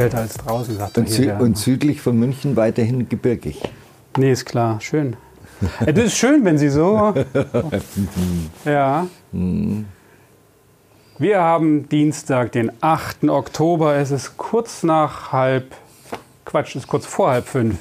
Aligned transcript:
kälter 0.00 0.18
als 0.18 0.34
draußen, 0.34 0.76
sagt 0.76 0.98
Und, 0.98 1.08
hier. 1.08 1.38
und 1.40 1.58
südlich 1.58 2.00
von 2.00 2.18
München 2.18 2.56
weiterhin 2.56 3.08
gebirgig. 3.08 3.60
Nee, 4.16 4.32
ist 4.32 4.44
klar, 4.46 4.80
schön. 4.80 5.16
Es 5.84 5.96
ist 5.98 6.16
schön, 6.16 6.44
wenn 6.44 6.56
Sie 6.58 6.70
so. 6.70 7.14
Ja. 8.64 9.06
Wir 11.18 11.40
haben 11.40 11.88
Dienstag, 11.90 12.52
den 12.52 12.72
8. 12.80 13.24
Oktober. 13.28 13.94
Es 13.96 14.10
ist 14.10 14.38
kurz 14.38 14.82
nach 14.82 15.32
halb, 15.32 15.74
Quatsch, 16.46 16.70
es 16.70 16.84
ist 16.84 16.88
kurz 16.88 17.04
vor 17.04 17.30
halb 17.30 17.46
fünf. 17.46 17.76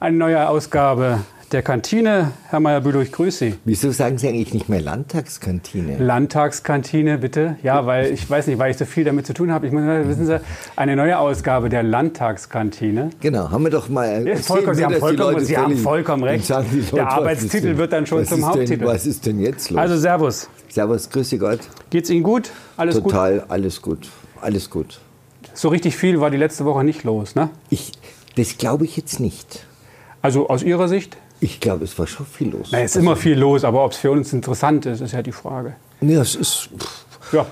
Eine 0.00 0.16
neue 0.16 0.48
Ausgabe 0.48 1.20
der 1.54 1.62
Kantine. 1.62 2.32
Herr 2.48 2.58
Meyer-Bülow, 2.58 3.00
ich 3.00 3.12
grüße 3.12 3.38
Sie. 3.38 3.54
Wieso 3.64 3.92
sagen 3.92 4.18
Sie 4.18 4.28
eigentlich 4.28 4.52
nicht 4.52 4.68
mehr 4.68 4.80
Landtagskantine? 4.80 5.98
Landtagskantine, 5.98 7.18
bitte. 7.18 7.56
Ja, 7.62 7.86
weil 7.86 8.12
ich 8.12 8.28
weiß 8.28 8.48
nicht, 8.48 8.58
weil 8.58 8.72
ich 8.72 8.76
so 8.76 8.84
viel 8.84 9.04
damit 9.04 9.24
zu 9.24 9.34
tun 9.34 9.52
habe. 9.52 9.68
Ich 9.68 9.72
muss, 9.72 9.82
wissen 9.84 10.26
Sie, 10.26 10.40
eine 10.74 10.96
neue 10.96 11.16
Ausgabe 11.16 11.68
der 11.68 11.84
Landtagskantine. 11.84 13.10
Genau, 13.20 13.50
haben 13.50 13.62
wir 13.62 13.70
doch 13.70 13.88
mal. 13.88 14.26
Ja, 14.26 14.34
vollkommen, 14.36 14.74
Sie, 14.74 14.84
haben 14.84 14.96
vollkommen, 14.96 15.44
Sie 15.44 15.56
haben 15.56 15.76
vollkommen 15.76 16.24
recht. 16.24 16.48
Leute, 16.48 16.66
Der 16.92 17.08
Arbeitstitel 17.08 17.76
wird 17.76 17.92
dann 17.92 18.04
schon 18.04 18.26
zum 18.26 18.44
Haupttitel. 18.44 18.78
Denn, 18.78 18.88
was 18.88 19.06
ist 19.06 19.24
denn 19.24 19.38
jetzt 19.38 19.70
los? 19.70 19.78
Also 19.78 19.96
Servus. 19.96 20.48
Servus, 20.68 21.08
grüße 21.08 21.38
Gott. 21.38 21.60
Geht's 21.90 22.10
Ihnen 22.10 22.24
gut? 22.24 22.50
Alles 22.76 22.96
gut? 22.96 23.12
Total, 23.12 23.44
alles 23.48 23.80
gut. 23.80 24.08
Alles 24.40 24.70
gut. 24.70 24.98
So 25.52 25.68
richtig 25.68 25.96
viel 25.96 26.20
war 26.20 26.30
die 26.30 26.36
letzte 26.36 26.64
Woche 26.64 26.82
nicht 26.82 27.04
los, 27.04 27.36
ne? 27.36 27.48
Ich, 27.70 27.92
das 28.34 28.58
glaube 28.58 28.84
ich 28.86 28.96
jetzt 28.96 29.20
nicht. 29.20 29.64
Also 30.20 30.48
aus 30.48 30.64
Ihrer 30.64 30.88
Sicht? 30.88 31.16
Ich 31.44 31.60
glaube, 31.60 31.84
es 31.84 31.98
war 31.98 32.06
schon 32.06 32.24
viel 32.24 32.48
los. 32.48 32.68
Na, 32.72 32.78
es 32.80 32.92
ist 32.96 33.02
immer 33.02 33.16
viel 33.16 33.38
los, 33.38 33.64
aber 33.64 33.84
ob 33.84 33.92
es 33.92 33.98
für 33.98 34.10
uns 34.10 34.32
interessant 34.32 34.86
ist, 34.86 35.02
ist 35.02 35.12
ja 35.12 35.20
die 35.20 35.30
Frage. 35.32 35.74
Ja, 36.00 36.22
es 36.22 36.34
ist, 36.36 36.70
Ja, 37.32 37.44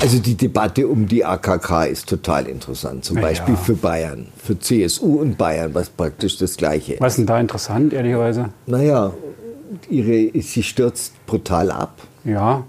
also 0.00 0.18
die 0.20 0.36
Debatte 0.36 0.86
um 0.86 1.08
die 1.08 1.24
AKK 1.24 1.86
ist 1.86 2.08
total 2.08 2.46
interessant. 2.46 3.04
Zum 3.04 3.16
Ja. 3.16 3.22
Beispiel 3.22 3.56
für 3.56 3.74
Bayern, 3.74 4.28
für 4.36 4.56
CSU 4.56 5.20
und 5.20 5.36
Bayern, 5.36 5.74
was 5.74 5.88
praktisch 5.90 6.38
das 6.38 6.56
Gleiche 6.56 6.94
ist. 6.94 7.00
was 7.00 7.14
ist 7.14 7.18
denn 7.18 7.26
da 7.26 7.40
interessant, 7.40 7.92
ehrlicherweise? 7.92 8.50
Naja, 8.66 9.12
ihre, 9.88 10.30
sie 10.40 10.62
stürzt 10.62 11.12
brutal 11.26 11.72
ab. 11.72 11.94
Ja. 12.24 12.62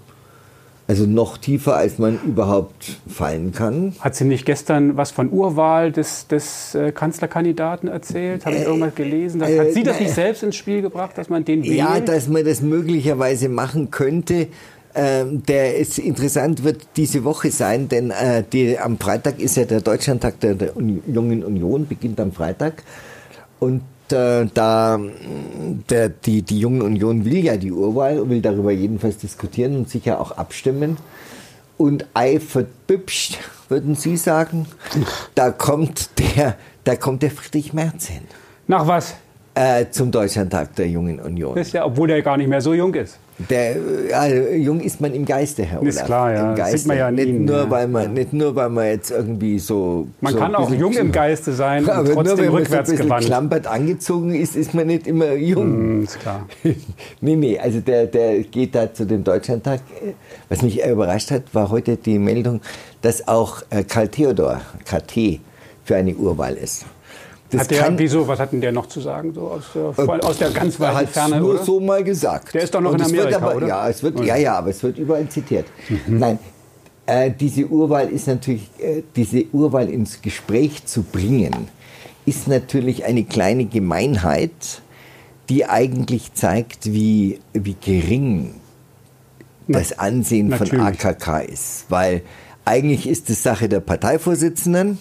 Also 0.88 1.06
noch 1.06 1.38
tiefer, 1.38 1.76
als 1.76 1.98
man 1.98 2.18
überhaupt 2.26 2.98
fallen 3.08 3.52
kann. 3.52 3.94
Hat 4.00 4.16
sie 4.16 4.24
nicht 4.24 4.44
gestern 4.44 4.96
was 4.96 5.12
von 5.12 5.30
Urwahl 5.30 5.92
des, 5.92 6.26
des 6.26 6.74
äh, 6.74 6.90
Kanzlerkandidaten 6.92 7.88
erzählt? 7.88 8.44
Habe 8.44 8.56
ich 8.56 8.62
irgendwas 8.64 8.94
gelesen? 8.94 9.38
Das, 9.40 9.48
äh, 9.48 9.58
hat 9.60 9.72
sie 9.72 9.84
das 9.84 9.96
ne- 9.96 10.02
nicht 10.02 10.14
selbst 10.14 10.42
ins 10.42 10.56
Spiel 10.56 10.82
gebracht, 10.82 11.16
dass 11.16 11.28
man 11.28 11.44
den 11.44 11.62
wählt? 11.62 11.76
Ja, 11.76 12.00
dass 12.00 12.28
man 12.28 12.44
das 12.44 12.62
möglicherweise 12.62 13.48
machen 13.48 13.90
könnte. 13.90 14.48
Ähm, 14.94 15.42
der 15.46 15.76
ist 15.78 15.98
interessant 15.98 16.64
wird 16.64 16.82
diese 16.96 17.24
Woche 17.24 17.50
sein, 17.50 17.88
denn 17.88 18.10
äh, 18.10 18.42
die, 18.52 18.78
am 18.78 18.98
Freitag 18.98 19.40
ist 19.40 19.56
ja 19.56 19.64
der 19.64 19.80
Deutschlandtag 19.80 20.40
der, 20.40 20.54
der 20.54 20.72
Jungen 21.06 21.42
Union, 21.44 21.86
beginnt 21.86 22.20
am 22.20 22.32
Freitag. 22.32 22.82
Und 23.58 23.82
äh, 24.12 24.46
da 24.52 25.00
der, 25.90 26.08
die, 26.08 26.42
die 26.42 26.58
Jungen 26.58 26.82
Union 26.82 27.24
will 27.24 27.44
ja 27.44 27.56
die 27.56 27.72
Urwahl 27.72 28.20
und 28.20 28.30
will 28.30 28.42
darüber 28.42 28.70
jedenfalls 28.70 29.18
diskutieren 29.18 29.76
und 29.76 29.88
sicher 29.88 30.20
auch 30.20 30.32
abstimmen. 30.32 30.96
Und 31.78 32.06
ei 32.14 32.38
verbübscht, 32.38 33.38
würden 33.68 33.94
Sie 33.94 34.16
sagen, 34.16 34.66
da 35.34 35.50
kommt 35.50 36.10
der, 36.18 36.56
da 36.84 36.96
kommt 36.96 37.22
der 37.22 37.30
Friedrich 37.30 37.72
Merz 37.72 38.06
hin. 38.06 38.22
Nach 38.66 38.86
was? 38.86 39.14
Äh, 39.54 39.90
zum 39.90 40.10
Deutschlandtag 40.10 40.74
der 40.76 40.88
Jungen 40.88 41.20
Union. 41.20 41.54
Das 41.54 41.66
ist 41.66 41.74
ja, 41.74 41.84
obwohl 41.84 42.08
der 42.08 42.22
gar 42.22 42.38
nicht 42.38 42.48
mehr 42.48 42.62
so 42.62 42.72
jung 42.72 42.94
ist. 42.94 43.18
Der, 43.50 43.76
äh, 43.76 44.56
jung 44.56 44.80
ist 44.80 45.02
man 45.02 45.12
im 45.12 45.26
Geiste, 45.26 45.62
Herr 45.62 45.82
Ist 45.82 45.96
Olaf. 45.96 46.06
klar, 46.06 46.32
ja. 46.32 46.50
Im 46.50 46.56
Geiste. 46.56 46.78
Sieht 46.78 46.86
man 46.86 46.96
ja 46.96 47.08
an 47.08 47.14
nicht, 47.16 47.32
nur, 47.32 47.56
ja. 47.56 47.70
weil 47.70 47.86
man, 47.86 48.14
nicht 48.14 48.32
nur, 48.32 48.56
weil 48.56 48.70
man 48.70 48.86
jetzt 48.86 49.10
irgendwie 49.10 49.58
so. 49.58 50.08
Man 50.22 50.32
so 50.32 50.38
kann 50.38 50.54
auch 50.54 50.70
jung 50.70 50.94
im 50.94 51.12
Geiste 51.12 51.52
sein 51.52 51.86
Aber 51.86 52.02
nur 52.02 52.14
trotzdem 52.14 52.16
wenn 52.16 52.24
man 52.24 52.36
so 52.36 52.42
ein 52.42 52.48
rückwärts 52.60 52.90
gewandt. 52.92 53.26
klampert 53.26 53.66
angezogen 53.66 54.34
ist, 54.34 54.56
ist 54.56 54.72
man 54.72 54.86
nicht 54.86 55.06
immer 55.06 55.34
jung. 55.34 55.64
Hm, 55.64 56.04
ist 56.04 56.18
klar. 56.20 56.46
nee, 57.20 57.36
nee, 57.36 57.58
also 57.58 57.80
der, 57.80 58.06
der 58.06 58.40
geht 58.44 58.74
da 58.74 58.94
zu 58.94 59.04
dem 59.04 59.22
Deutschlandtag. 59.22 59.80
Was 60.48 60.62
mich 60.62 60.82
überrascht 60.82 61.30
hat, 61.30 61.42
war 61.52 61.68
heute 61.68 61.98
die 61.98 62.18
Meldung, 62.18 62.62
dass 63.02 63.28
auch 63.28 63.60
äh, 63.68 63.84
Karl 63.84 64.08
Theodor, 64.08 64.62
KT, 64.86 65.40
für 65.84 65.96
eine 65.96 66.14
Urwahl 66.14 66.54
ist. 66.54 66.86
Das 67.52 67.60
Hat 67.62 67.70
der, 67.70 67.82
kann- 67.82 67.98
wieso, 67.98 68.26
was 68.26 68.38
hat 68.40 68.52
denn 68.52 68.60
der 68.62 68.72
noch 68.72 68.86
zu 68.86 69.00
sagen, 69.00 69.32
so 69.34 69.42
aus 69.42 69.64
der, 69.74 70.24
aus 70.24 70.38
der 70.38 70.50
ganz 70.50 70.80
weiten 70.80 71.06
Ferne? 71.08 71.38
nur 71.38 71.54
oder? 71.54 71.64
so 71.64 71.78
mal 71.80 72.02
gesagt. 72.02 72.54
Der 72.54 72.62
ist 72.62 72.74
doch 72.74 72.80
noch 72.80 72.92
Und 72.92 73.00
in 73.00 73.04
Amerika, 73.06 73.36
aber, 73.36 73.56
oder? 73.56 73.66
Ja, 73.68 73.88
es 73.88 74.02
wird, 74.02 74.16
Oder? 74.16 74.24
ja, 74.24 74.36
ja, 74.36 74.54
aber 74.58 74.70
es 74.70 74.82
wird 74.82 74.96
überall 74.98 75.28
zitiert. 75.28 75.66
Mhm. 75.88 76.18
Nein, 76.18 76.38
äh, 77.04 77.30
diese 77.30 77.66
Urwahl 77.66 78.08
ist 78.08 78.26
natürlich, 78.26 78.70
äh, 78.78 79.02
diese 79.14 79.44
Urwahl 79.52 79.88
ins 79.90 80.22
Gespräch 80.22 80.86
zu 80.86 81.02
bringen, 81.02 81.68
ist 82.24 82.48
natürlich 82.48 83.04
eine 83.04 83.24
kleine 83.24 83.66
Gemeinheit, 83.66 84.50
die 85.50 85.66
eigentlich 85.66 86.32
zeigt, 86.34 86.86
wie, 86.92 87.38
wie 87.52 87.76
gering 87.78 88.54
das 89.68 89.98
Ansehen 89.98 90.50
von 90.50 90.60
natürlich. 90.68 91.04
AKK 91.04 91.40
ist. 91.40 91.84
Weil 91.90 92.22
eigentlich 92.64 93.06
ist 93.08 93.28
es 93.28 93.42
Sache 93.42 93.68
der 93.68 93.80
Parteivorsitzenden, 93.80 94.98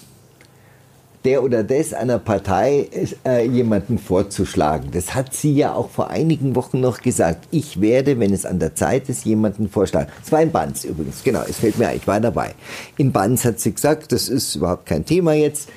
der 1.23 1.43
oder 1.43 1.63
des 1.63 1.93
einer 1.93 2.17
Partei 2.17 2.87
äh, 3.25 3.45
jemanden 3.45 3.99
vorzuschlagen. 3.99 4.89
Das 4.91 5.13
hat 5.13 5.33
sie 5.33 5.53
ja 5.53 5.73
auch 5.73 5.89
vor 5.89 6.09
einigen 6.09 6.55
Wochen 6.55 6.79
noch 6.79 7.01
gesagt. 7.01 7.47
Ich 7.51 7.79
werde, 7.79 8.19
wenn 8.19 8.33
es 8.33 8.45
an 8.45 8.59
der 8.59 8.73
Zeit 8.73 9.07
ist, 9.07 9.25
jemanden 9.25 9.69
vorschlagen. 9.69 10.11
Es 10.23 10.31
war 10.31 10.41
in 10.41 10.51
Banz 10.51 10.83
übrigens, 10.83 11.23
genau, 11.23 11.43
es 11.47 11.57
fällt 11.57 11.77
mir 11.77 11.89
ein, 11.89 11.97
ich 11.97 12.07
war 12.07 12.19
dabei. 12.19 12.55
In 12.97 13.11
Banz 13.11 13.45
hat 13.45 13.59
sie 13.59 13.73
gesagt, 13.73 14.11
das 14.11 14.29
ist 14.29 14.55
überhaupt 14.55 14.87
kein 14.87 15.05
Thema 15.05 15.33
jetzt. 15.33 15.69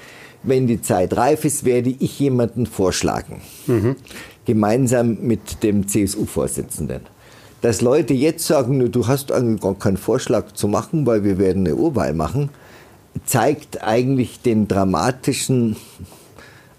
Wenn 0.42 0.66
die 0.66 0.80
Zeit 0.80 1.16
reif 1.16 1.44
ist, 1.44 1.64
werde 1.64 1.94
ich 1.98 2.18
jemanden 2.20 2.66
vorschlagen. 2.66 3.40
Gemeinsam 4.44 5.18
mit 5.22 5.62
dem 5.62 5.88
CSU-Vorsitzenden. 5.88 7.00
Dass 7.62 7.80
Leute 7.80 8.12
jetzt 8.12 8.46
sagen, 8.46 8.76
"Nö, 8.76 8.90
du 8.90 9.06
hast 9.06 9.32
eigentlich 9.32 9.62
gar 9.62 9.74
keinen 9.74 9.96
Vorschlag 9.96 10.52
zu 10.52 10.68
machen, 10.68 11.06
weil 11.06 11.24
wir 11.24 11.38
werden 11.38 11.66
eine 11.66 11.76
Urwahl 11.76 12.12
machen, 12.12 12.50
zeigt 13.24 13.82
eigentlich 13.82 14.40
den 14.40 14.68
dramatischen 14.68 15.76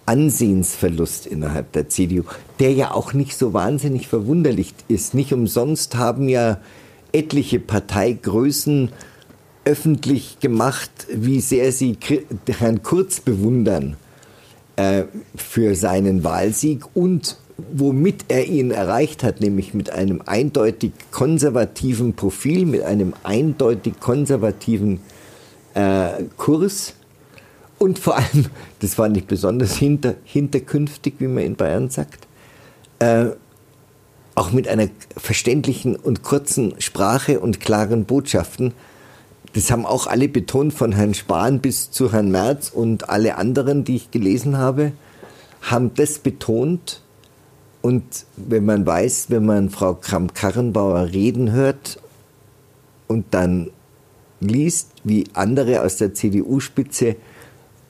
Ansehensverlust 0.05 1.25
innerhalb 1.25 1.71
der 1.71 1.89
CDU, 1.89 2.23
der 2.59 2.73
ja 2.73 2.91
auch 2.91 3.13
nicht 3.13 3.35
so 3.35 3.53
wahnsinnig 3.53 4.07
verwunderlich 4.07 4.73
ist. 4.87 5.13
Nicht 5.13 5.33
umsonst 5.33 5.95
haben 5.95 6.29
ja 6.29 6.59
etliche 7.11 7.59
Parteigrößen 7.59 8.89
öffentlich 9.63 10.39
gemacht, 10.39 10.91
wie 11.11 11.41
sehr 11.41 11.71
sie 11.71 11.97
Herrn 12.47 12.83
Kurz 12.83 13.19
bewundern 13.19 13.97
äh, 14.75 15.05
für 15.35 15.73
seinen 15.75 16.23
Wahlsieg 16.23 16.83
und 16.93 17.37
womit 17.57 18.25
er 18.27 18.47
ihn 18.47 18.69
erreicht 18.69 19.23
hat, 19.23 19.41
nämlich 19.41 19.73
mit 19.73 19.89
einem 19.89 20.21
eindeutig 20.25 20.91
konservativen 21.11 22.13
Profil, 22.13 22.65
mit 22.65 22.83
einem 22.83 23.13
eindeutig 23.23 23.99
konservativen 23.99 24.99
äh, 25.75 26.23
Kurs 26.37 26.93
und 27.77 27.99
vor 27.99 28.17
allem, 28.17 28.47
das 28.79 28.97
war 28.97 29.09
nicht 29.09 29.27
besonders 29.27 29.75
hinter, 29.75 30.15
hinterkünftig, 30.23 31.15
wie 31.19 31.27
man 31.27 31.43
in 31.43 31.55
Bayern 31.55 31.89
sagt, 31.89 32.27
äh, 32.99 33.27
auch 34.33 34.51
mit 34.51 34.67
einer 34.67 34.89
verständlichen 35.15 35.95
und 35.95 36.23
kurzen 36.23 36.73
Sprache 36.79 37.39
und 37.39 37.61
klaren 37.61 38.05
Botschaften. 38.05 38.73
Das 39.53 39.71
haben 39.71 39.85
auch 39.85 40.07
alle 40.07 40.27
betont, 40.27 40.73
von 40.73 40.91
Herrn 40.91 41.13
Spahn 41.13 41.59
bis 41.59 41.89
zu 41.91 42.11
Herrn 42.11 42.31
Merz 42.31 42.69
und 42.69 43.09
alle 43.09 43.37
anderen, 43.37 43.85
die 43.85 43.95
ich 43.95 44.11
gelesen 44.11 44.57
habe, 44.57 44.91
haben 45.61 45.93
das 45.93 46.19
betont. 46.19 47.01
Und 47.81 48.03
wenn 48.35 48.65
man 48.65 48.85
weiß, 48.85 49.27
wenn 49.29 49.45
man 49.45 49.69
Frau 49.69 49.93
Kramp-Karrenbauer 49.93 51.13
reden 51.13 51.51
hört 51.51 51.99
und 53.07 53.25
dann 53.31 53.69
liest, 54.47 54.89
wie 55.03 55.25
andere 55.33 55.81
aus 55.81 55.97
der 55.97 56.13
CDU-Spitze 56.13 57.15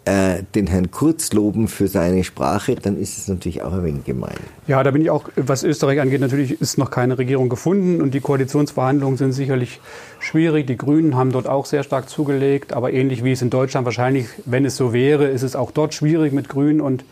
äh, 0.05 0.43
den 0.53 0.67
Herrn 0.67 0.91
Kurz 0.91 1.33
loben 1.33 1.67
für 1.67 1.87
seine 1.87 2.23
Sprache, 2.23 2.75
dann 2.75 2.95
ist 2.95 3.17
es 3.17 3.27
natürlich 3.27 3.63
auch 3.63 3.73
ein 3.73 3.83
wenig 3.83 4.05
gemein. 4.05 4.35
Ja, 4.67 4.83
da 4.83 4.91
bin 4.91 5.01
ich 5.01 5.09
auch, 5.09 5.29
was 5.35 5.63
Österreich 5.63 5.99
angeht, 5.99 6.21
natürlich 6.21 6.61
ist 6.61 6.77
noch 6.77 6.91
keine 6.91 7.17
Regierung 7.17 7.49
gefunden 7.49 8.01
und 8.01 8.13
die 8.13 8.19
Koalitionsverhandlungen 8.19 9.17
sind 9.17 9.31
sicherlich 9.31 9.79
schwierig. 10.19 10.67
Die 10.67 10.77
Grünen 10.77 11.15
haben 11.15 11.31
dort 11.31 11.47
auch 11.47 11.65
sehr 11.65 11.81
stark 11.81 12.07
zugelegt, 12.07 12.71
aber 12.71 12.93
ähnlich 12.93 13.23
wie 13.23 13.31
es 13.31 13.41
in 13.41 13.49
Deutschland 13.49 13.85
wahrscheinlich, 13.85 14.27
wenn 14.45 14.63
es 14.63 14.77
so 14.77 14.93
wäre, 14.93 15.25
ist 15.25 15.41
es 15.41 15.55
auch 15.55 15.71
dort 15.71 15.95
schwierig 15.95 16.33
mit 16.33 16.49
Grün 16.49 16.81
und 16.81 17.03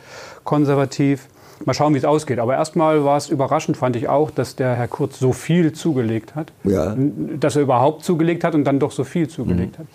konservativ. 0.43 1.27
Mal 1.65 1.73
schauen, 1.73 1.93
wie 1.93 1.97
es 1.97 2.05
ausgeht. 2.05 2.39
Aber 2.39 2.55
erstmal 2.55 3.03
war 3.05 3.17
es 3.17 3.29
überraschend, 3.29 3.77
fand 3.77 3.95
ich 3.95 4.09
auch, 4.09 4.31
dass 4.31 4.55
der 4.55 4.75
Herr 4.75 4.87
Kurz 4.87 5.19
so 5.19 5.31
viel 5.31 5.71
zugelegt 5.71 6.35
hat. 6.35 6.51
Ja. 6.63 6.95
Dass 7.39 7.55
er 7.55 7.61
überhaupt 7.61 8.03
zugelegt 8.03 8.43
hat 8.43 8.55
und 8.55 8.65
dann 8.65 8.79
doch 8.79 8.91
so 8.91 9.03
viel 9.03 9.27
zugelegt 9.27 9.77
hat. 9.79 9.85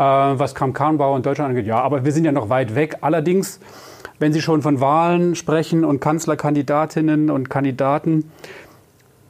Äh, 0.00 0.38
was 0.38 0.54
Kram-Karrenbauer 0.54 1.16
in 1.16 1.22
Deutschland 1.22 1.50
angeht, 1.50 1.66
ja, 1.66 1.80
aber 1.80 2.04
wir 2.04 2.12
sind 2.12 2.24
ja 2.24 2.32
noch 2.32 2.48
weit 2.48 2.74
weg. 2.74 2.96
Allerdings, 3.02 3.60
wenn 4.18 4.32
Sie 4.32 4.40
schon 4.40 4.62
von 4.62 4.80
Wahlen 4.80 5.34
sprechen 5.34 5.84
und 5.84 6.00
Kanzlerkandidatinnen 6.00 7.30
und 7.30 7.50
Kandidaten, 7.50 8.30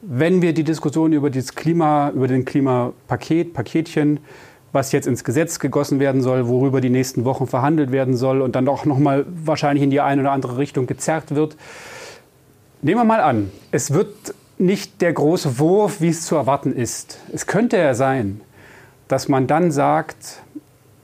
wenn 0.03 0.43
wir 0.43 0.55
die 0.55 0.65
Diskussion 0.65 1.12
über, 1.12 1.31
Klima, 1.31 2.11
über 2.11 2.29
den 2.29 2.45
Klimapaket, 2.45 3.53
Paketchen 3.53 4.21
was 4.73 4.93
jetzt 4.93 5.07
ins 5.07 5.25
Gesetz 5.25 5.59
gegossen 5.59 6.01
werden 6.01 6.23
soll, 6.23 6.47
worüber 6.47 6.81
die 6.81 6.91
nächsten 6.91 7.25
Wochen 7.25 7.47
verhandelt 7.47 7.91
werden 7.91 8.17
soll 8.17 8.41
und 8.41 8.55
dann 8.55 8.69
auch 8.69 8.85
noch 8.85 8.99
mal 8.99 9.27
wahrscheinlich 9.45 9.83
in 9.83 9.91
die 9.91 10.01
eine 10.01 10.23
oder 10.23 10.33
andere 10.33 10.59
Richtung 10.59 10.87
gezerrt 10.87 11.35
wird. 11.35 11.57
Nehmen 12.83 13.01
wir 13.01 13.05
mal 13.05 13.21
an, 13.21 13.51
es 13.73 13.93
wird 13.93 14.35
nicht 14.59 15.01
der 15.01 15.13
große 15.13 15.59
Wurf, 15.59 16.01
wie 16.01 16.09
es 16.09 16.23
zu 16.23 16.37
erwarten 16.37 16.75
ist. 16.75 17.19
Es 17.33 17.47
könnte 17.47 17.79
ja 17.79 17.95
sein, 17.95 18.41
dass 19.09 19.29
man 19.29 19.47
dann 19.47 19.73
sagt, 19.73 20.43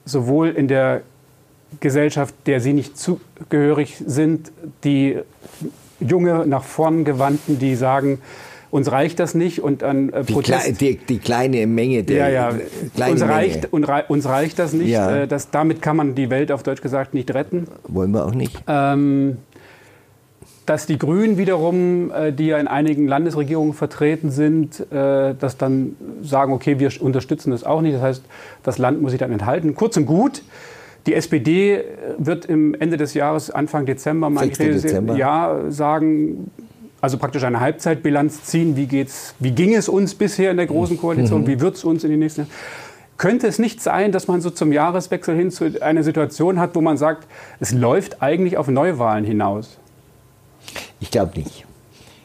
sowohl 0.05 0.51
in 0.51 0.69
der 0.69 1.03
Gesellschaft, 1.81 2.35
der 2.47 2.61
Sie 2.61 2.73
nicht 2.73 2.97
zugehörig 2.97 3.97
sind, 4.07 4.53
die 4.85 5.19
junge, 6.01 6.47
nach 6.47 6.63
vorn 6.63 7.05
gewandten, 7.05 7.59
die 7.59 7.75
sagen, 7.75 8.21
uns 8.77 8.93
reicht 8.93 9.19
das 9.19 9.35
nicht 9.35 9.63
und 9.63 9.83
an 9.83 10.11
äh, 10.11 10.23
Protest. 10.23 10.83
Die, 10.83 10.99
die, 10.99 11.07
die, 11.07 11.19
kleine 11.19 11.67
Menge 11.67 12.05
der 12.05 12.29
ja, 12.29 12.51
ja. 12.51 12.59
Kleine 12.95 13.13
uns, 13.13 13.23
reicht, 13.23 13.73
Menge. 13.73 14.05
uns 14.09 14.29
reicht 14.29 14.59
das 14.59 14.75
nicht. 14.75 14.91
Ja. 14.91 15.23
Äh, 15.23 15.27
das, 15.27 15.51
damit 15.51 15.81
kann 15.81 15.97
man 15.97 16.15
die 16.15 16.29
Welt 16.29 16.53
auf 16.53 16.63
Deutsch 16.63 16.83
gesagt 16.83 17.15
nicht 17.15 17.33
retten. 17.33 17.69
Wollen 17.89 18.11
wir 18.11 18.27
auch 18.27 18.35
nicht. 18.35 18.63
Ähm, 18.69 19.39
dass 20.67 20.85
die 20.85 20.99
Grünen 20.99 21.39
wiederum, 21.39 22.11
äh, 22.11 22.33
die 22.35 22.49
ja 22.49 22.59
in 22.59 22.69
einigen 22.69 23.09
Landesregierungen 23.09 23.73
vertreten 23.73 24.31
sind, 24.31 24.81
äh, 24.93 25.35
das 25.35 25.57
dann 25.57 25.97
sagen, 26.21 26.53
okay, 26.53 26.79
wir 26.79 26.91
unterstützen 27.01 27.53
das 27.53 27.65
auch 27.65 27.81
nicht. 27.81 27.95
Das 27.95 28.03
heißt, 28.03 28.25
das 28.63 28.77
Land 28.77 29.01
muss 29.01 29.13
sich 29.13 29.21
dann 29.21 29.33
enthalten. 29.33 29.75
Kurz 29.75 29.97
und 29.97 30.05
gut, 30.05 30.43
die 31.07 31.15
SPD 31.15 31.83
wird 32.19 32.45
im 32.45 32.75
Ende 32.75 32.99
des 32.99 33.15
Jahres, 33.15 33.51
Anfang 33.51 33.87
Dezember, 33.87 34.29
mein 34.29 34.51
Dezember. 34.51 35.17
Ja, 35.17 35.63
sagen, 35.71 36.51
also 37.01 37.19
praktisch 37.19 37.45
eine 37.45 37.61
Halbzeitbilanz 37.61 38.45
ziehen. 38.45 38.77
Wie, 38.77 38.87
geht's, 38.87 39.35
wie 39.39 39.51
ging 39.51 39.75
es 39.75 39.89
uns 39.89 40.15
bisher 40.15 40.51
in 40.51 40.57
der 40.57 40.67
Großen 40.67 40.99
Koalition? 40.99 41.43
Mhm. 41.43 41.47
Wie 41.47 41.61
wird 41.61 41.77
es 41.77 41.85
uns 41.85 42.05
in 42.05 42.11
den 42.11 42.21
nächsten 42.21 42.43
Jahren? 42.43 42.53
Könnte 43.19 43.47
es 43.47 43.59
nicht 43.59 43.83
sein, 43.83 44.13
dass 44.13 44.29
man 44.29 44.41
so 44.41 44.51
zum 44.51 44.73
Jahreswechsel 44.73 45.35
hin 45.35 45.51
zu 45.51 45.83
einer 45.83 46.03
Situation 46.03 46.61
hat, 46.61 46.75
wo 46.75 46.83
man 46.83 46.99
sagt, 46.99 47.27
es 47.61 47.73
läuft 47.73 48.23
eigentlich 48.23 48.59
auf 48.59 48.69
Neuwahlen 48.69 49.25
hinaus? 49.25 49.79
Ich 51.01 51.11
glaube 51.11 51.39
nicht. 51.39 51.65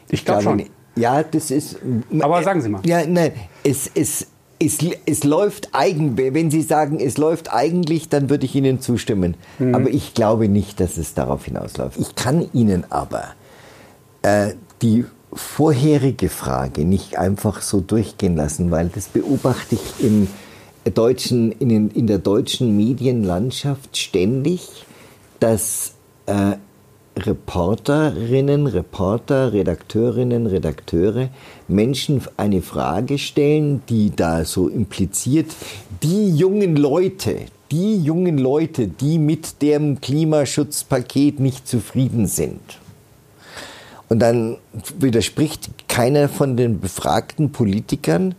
Ich, 0.08 0.12
ich 0.12 0.24
glaube 0.24 0.42
schon. 0.42 0.56
Nicht. 0.56 0.70
Ja, 0.96 1.22
das 1.22 1.50
ist. 1.50 1.78
Aber 2.20 2.42
sagen 2.42 2.60
Sie 2.60 2.68
mal. 2.68 2.82
Ja, 2.84 3.06
nein, 3.06 3.32
es, 3.64 3.90
es, 3.94 4.26
es, 4.58 4.78
es 5.06 5.24
läuft 5.24 5.70
eigentlich, 5.72 6.34
wenn 6.34 6.50
Sie 6.50 6.60
sagen, 6.60 7.00
es 7.00 7.16
läuft 7.16 7.52
eigentlich, 7.52 8.10
dann 8.10 8.28
würde 8.28 8.44
ich 8.44 8.54
Ihnen 8.54 8.80
zustimmen. 8.80 9.34
Mhm. 9.58 9.74
Aber 9.74 9.88
ich 9.88 10.12
glaube 10.12 10.48
nicht, 10.48 10.80
dass 10.80 10.98
es 10.98 11.14
darauf 11.14 11.46
hinausläuft. 11.46 11.98
Ich 11.98 12.14
kann 12.14 12.48
Ihnen 12.52 12.84
aber 12.90 13.28
äh, 14.22 14.54
die 14.80 15.04
vorherige 15.32 16.28
Frage 16.28 16.84
nicht 16.84 17.18
einfach 17.18 17.62
so 17.62 17.80
durchgehen 17.80 18.36
lassen, 18.36 18.70
weil 18.70 18.88
das 18.88 19.08
beobachte 19.08 19.76
ich 19.76 20.04
im 20.04 20.28
deutschen, 20.94 21.52
in, 21.52 21.90
in 21.90 22.06
der 22.06 22.18
deutschen 22.18 22.76
Medienlandschaft 22.76 23.96
ständig, 23.96 24.84
dass 25.40 25.92
äh, 26.26 26.56
Reporterinnen, 27.16 28.66
Reporter, 28.66 29.52
Redakteurinnen, 29.52 30.46
Redakteure 30.46 31.28
Menschen 31.68 32.22
eine 32.36 32.62
Frage 32.62 33.18
stellen, 33.18 33.82
die 33.88 34.14
da 34.14 34.44
so 34.44 34.68
impliziert, 34.68 35.54
die 36.02 36.34
jungen 36.34 36.76
Leute, 36.76 37.36
die 37.70 37.98
jungen 37.98 38.38
Leute, 38.38 38.88
die 38.88 39.18
mit 39.18 39.60
dem 39.60 40.00
Klimaschutzpaket 40.00 41.38
nicht 41.38 41.68
zufrieden 41.68 42.26
sind. 42.26 42.60
Und 44.12 44.18
dann 44.18 44.58
widerspricht 44.98 45.88
keiner 45.88 46.28
von 46.28 46.54
den 46.54 46.80
befragten 46.80 47.50
Politikern 47.50 48.34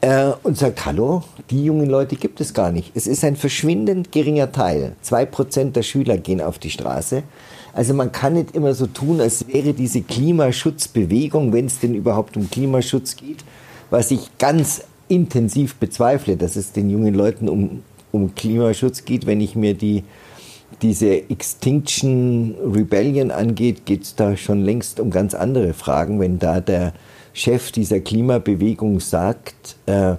äh, 0.00 0.32
und 0.42 0.58
sagt, 0.58 0.86
hallo, 0.86 1.22
die 1.50 1.62
jungen 1.62 1.88
Leute 1.88 2.16
gibt 2.16 2.40
es 2.40 2.52
gar 2.52 2.72
nicht. 2.72 2.90
Es 2.96 3.06
ist 3.06 3.22
ein 3.22 3.36
verschwindend 3.36 4.10
geringer 4.10 4.50
Teil. 4.50 4.96
Zwei 5.00 5.24
Prozent 5.24 5.76
der 5.76 5.84
Schüler 5.84 6.18
gehen 6.18 6.40
auf 6.40 6.58
die 6.58 6.70
Straße. 6.70 7.22
Also 7.72 7.94
man 7.94 8.10
kann 8.10 8.32
nicht 8.32 8.56
immer 8.56 8.74
so 8.74 8.88
tun, 8.88 9.20
als 9.20 9.46
wäre 9.46 9.72
diese 9.72 10.02
Klimaschutzbewegung, 10.02 11.52
wenn 11.52 11.66
es 11.66 11.78
denn 11.78 11.94
überhaupt 11.94 12.36
um 12.36 12.50
Klimaschutz 12.50 13.14
geht, 13.14 13.44
was 13.90 14.10
ich 14.10 14.36
ganz 14.38 14.82
intensiv 15.06 15.76
bezweifle, 15.76 16.36
dass 16.36 16.56
es 16.56 16.72
den 16.72 16.90
jungen 16.90 17.14
Leuten 17.14 17.48
um, 17.48 17.84
um 18.10 18.34
Klimaschutz 18.34 19.04
geht. 19.04 19.26
Wenn 19.26 19.40
ich 19.40 19.54
mir 19.54 19.74
die, 19.74 20.02
diese 20.82 21.30
Extinction 21.30 22.54
Rebellion 22.72 23.30
angeht, 23.30 23.86
geht 23.86 24.02
es 24.04 24.14
da 24.14 24.36
schon 24.36 24.64
längst 24.64 25.00
um 25.00 25.10
ganz 25.10 25.34
andere 25.34 25.74
Fragen. 25.74 26.20
Wenn 26.20 26.38
da 26.38 26.60
der 26.60 26.92
Chef 27.32 27.72
dieser 27.72 28.00
Klimabewegung 28.00 29.00
sagt, 29.00 29.76
äh, 29.86 30.16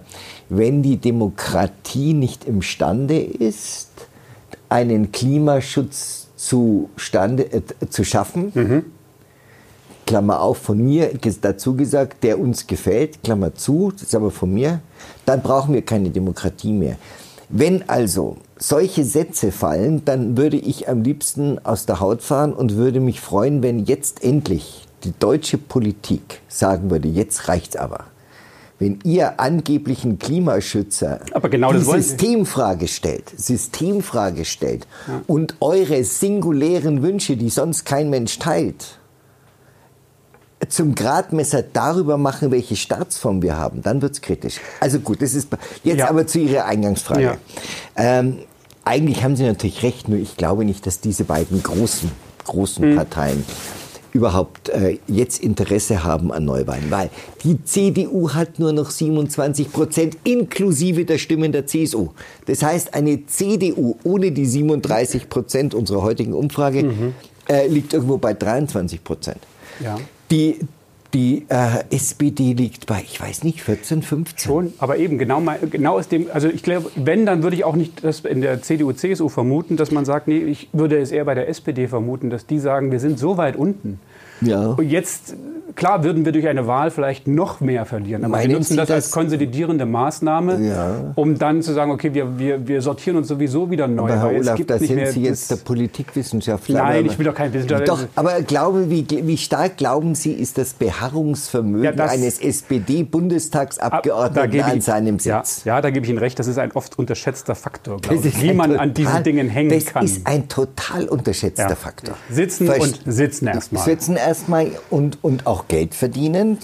wenn 0.49 0.81
die 0.81 0.97
Demokratie 0.97 2.13
nicht 2.13 2.45
imstande 2.45 3.19
ist, 3.19 3.89
einen 4.69 5.11
Klimaschutz 5.11 6.27
zustande, 6.35 7.51
äh, 7.51 7.61
zu 7.89 8.03
schaffen. 8.03 8.51
Mhm. 8.53 8.85
Klammer 10.05 10.41
auf, 10.41 10.57
von 10.57 10.83
mir 10.83 11.11
dazu 11.41 11.75
gesagt, 11.75 12.23
der 12.23 12.39
uns 12.39 12.65
gefällt, 12.65 13.21
Klammer 13.21 13.53
zu, 13.53 13.91
das 13.91 14.03
ist 14.03 14.15
aber 14.15 14.31
von 14.31 14.51
mir, 14.51 14.79
dann 15.25 15.41
brauchen 15.41 15.75
wir 15.75 15.83
keine 15.83 16.09
Demokratie 16.09 16.73
mehr. 16.73 16.97
Wenn 17.49 17.87
also 17.87 18.37
solche 18.59 19.03
Sätze 19.03 19.51
fallen, 19.51 20.03
dann 20.05 20.37
würde 20.37 20.57
ich 20.57 20.87
am 20.87 21.01
liebsten 21.01 21.59
aus 21.65 21.85
der 21.85 21.99
Haut 21.99 22.21
fahren 22.21 22.53
und 22.53 22.75
würde 22.75 22.99
mich 22.99 23.21
freuen, 23.21 23.63
wenn 23.63 23.85
jetzt 23.85 24.23
endlich 24.23 24.85
die 25.03 25.13
deutsche 25.17 25.57
Politik 25.57 26.41
sagen 26.47 26.91
würde, 26.91 27.07
jetzt 27.07 27.47
reicht's 27.47 27.75
aber 27.75 28.05
wenn 28.79 28.99
ihr 29.03 29.39
angeblichen 29.39 30.19
Klimaschützer 30.19 31.19
genau 31.51 31.73
die 31.73 31.79
Systemfrage 31.79 32.87
stellt, 32.87 33.29
Systemfrage 33.37 34.45
stellt 34.45 34.87
ja. 35.07 35.21
und 35.27 35.55
eure 35.59 36.03
singulären 36.05 37.01
Wünsche, 37.01 37.35
die 37.35 37.49
sonst 37.49 37.85
kein 37.85 38.09
Mensch 38.09 38.39
teilt, 38.39 38.97
zum 40.69 40.95
Gradmesser 40.95 41.61
darüber 41.61 42.17
machen, 42.17 42.51
welche 42.51 42.75
Staatsform 42.75 43.41
wir 43.41 43.57
haben, 43.57 43.81
dann 43.81 44.01
wird's 44.01 44.21
kritisch. 44.21 44.59
Also 44.79 44.99
gut, 44.99 45.21
das 45.21 45.33
ist 45.33 45.49
jetzt 45.83 45.99
ja. 45.99 46.09
aber 46.09 46.25
zu 46.25 46.39
Ihrer 46.39 46.65
Eingangsfrage. 46.65 47.21
Ja. 47.21 47.37
Ähm, 47.95 48.39
eigentlich 48.89 49.23
haben 49.23 49.35
Sie 49.35 49.43
natürlich 49.43 49.83
recht, 49.83 50.09
nur 50.09 50.17
ich 50.17 50.35
glaube 50.35 50.65
nicht, 50.65 50.87
dass 50.87 50.99
diese 50.99 51.23
beiden 51.23 51.61
großen, 51.61 52.09
großen 52.45 52.83
hm. 52.83 52.95
Parteien 52.95 53.45
überhaupt 54.13 54.69
äh, 54.69 54.97
jetzt 55.07 55.43
Interesse 55.43 56.03
haben 56.03 56.31
an 56.31 56.43
Neuwahlen, 56.43 56.89
weil 56.89 57.11
die 57.43 57.63
CDU 57.63 58.31
hat 58.31 58.57
nur 58.57 58.73
noch 58.73 58.89
27 58.89 59.71
Prozent 59.71 60.17
inklusive 60.23 61.05
der 61.05 61.19
Stimmen 61.19 61.51
der 61.51 61.67
CSU. 61.67 62.09
Das 62.47 62.63
heißt, 62.63 62.95
eine 62.95 63.27
CDU 63.27 63.97
ohne 64.03 64.31
die 64.31 64.47
37 64.47 65.29
Prozent 65.29 65.75
unserer 65.75 66.01
heutigen 66.01 66.33
Umfrage 66.33 66.85
mhm. 66.85 67.13
äh, 67.47 67.67
liegt 67.67 67.93
irgendwo 67.93 68.17
bei 68.17 68.33
23 68.33 69.03
Prozent. 69.03 69.37
Ja. 69.79 69.97
Die, 70.31 70.57
die 71.13 71.45
äh, 71.49 71.83
SPD 71.89 72.53
liegt 72.53 72.85
bei, 72.85 73.01
ich 73.01 73.19
weiß 73.19 73.43
nicht, 73.43 73.63
14, 73.63 74.03
15. 74.03 74.47
Schon, 74.47 74.73
aber 74.77 74.97
eben 74.97 75.17
genau, 75.17 75.41
genau 75.69 75.97
aus 75.97 76.07
dem, 76.07 76.27
also 76.31 76.47
ich 76.47 76.63
glaube, 76.63 76.91
wenn, 76.95 77.25
dann 77.25 77.41
würde 77.43 77.55
ich 77.55 77.63
auch 77.63 77.75
nicht 77.75 78.03
das 78.03 78.21
in 78.21 78.41
der 78.41 78.61
CDU, 78.61 78.91
CSU 78.91 79.29
vermuten, 79.29 79.75
dass 79.77 79.91
man 79.91 80.05
sagt, 80.05 80.27
nee, 80.27 80.39
ich 80.39 80.69
würde 80.71 80.97
es 80.99 81.11
eher 81.11 81.25
bei 81.25 81.33
der 81.33 81.49
SPD 81.49 81.87
vermuten, 81.87 82.29
dass 82.29 82.45
die 82.45 82.59
sagen, 82.59 82.91
wir 82.91 82.99
sind 82.99 83.17
so 83.17 83.37
weit 83.37 83.55
unten. 83.55 83.99
Ja. 84.41 84.69
Und 84.69 84.89
jetzt 84.89 85.35
klar 85.75 86.03
würden 86.03 86.25
wir 86.25 86.31
durch 86.31 86.47
eine 86.47 86.65
Wahl 86.67 86.91
vielleicht 86.91 87.27
noch 87.27 87.59
mehr 87.61 87.85
verlieren. 87.85 88.23
Aber 88.23 88.33
Meinen 88.33 88.49
wir 88.49 88.57
nutzen 88.57 88.77
das, 88.77 88.89
das 88.89 88.95
als 88.95 89.09
konsolidierende 89.11 89.85
Maßnahme, 89.85 90.59
ja. 90.61 91.11
um 91.15 91.37
dann 91.37 91.61
zu 91.61 91.73
sagen, 91.73 91.91
okay, 91.91 92.13
wir, 92.13 92.37
wir, 92.37 92.67
wir 92.67 92.81
sortieren 92.81 93.15
uns 93.17 93.27
sowieso 93.27 93.69
wieder 93.71 93.87
neu. 93.87 94.11
Aber 94.11 94.31
Herr 94.31 94.39
Olaf, 94.39 94.59
da 94.65 94.77
sind 94.77 95.07
Sie 95.07 95.23
jetzt 95.23 95.51
der 95.51 95.55
Politikwissenschaftler. 95.57 96.83
Nein, 96.83 97.05
ich 97.05 97.17
will 97.17 97.25
doch 97.25 97.35
kein 97.35 97.53
Wissenschaftler. 97.53 97.87
Doch, 97.87 98.05
aber 98.15 98.41
glaube, 98.41 98.89
wie, 98.89 99.05
wie 99.09 99.37
stark 99.37 99.77
glauben 99.77 100.15
Sie, 100.15 100.33
ist 100.33 100.57
das 100.57 100.73
Beharrungsvermögen 100.73 101.85
ja, 101.85 101.93
das, 101.93 102.11
eines 102.11 102.39
SPD-Bundestagsabgeordneten 102.39 104.61
an 104.61 104.81
seinem 104.81 105.19
Sitz? 105.19 105.63
Ja, 105.63 105.75
ja, 105.75 105.81
da 105.81 105.91
gebe 105.91 106.05
ich 106.05 106.09
Ihnen 106.09 106.19
recht. 106.19 106.37
Das 106.39 106.47
ist 106.47 106.57
ein 106.57 106.73
oft 106.73 106.99
unterschätzter 106.99 107.55
Faktor, 107.55 108.01
ich, 108.11 108.41
wie 108.41 108.51
man 108.53 108.71
total, 108.71 108.83
an 108.83 108.93
diesen 108.93 109.23
Dingen 109.23 109.47
hängen 109.47 109.69
das 109.69 109.85
kann. 109.85 110.03
Das 110.03 110.11
ist 110.11 110.27
ein 110.27 110.49
total 110.49 111.07
unterschätzter 111.07 111.75
Faktor. 111.75 112.15
Sitzen 112.29 112.65
Verst 112.65 112.81
und 112.81 112.99
sitzen 113.05 113.47
erstmal. 113.47 113.83
Sitzen 113.83 114.15
erstmal 114.29 114.71
und, 114.89 115.23
und 115.23 115.45
auch 115.45 115.67
Geld 115.67 115.93
verdienen. 115.93 116.57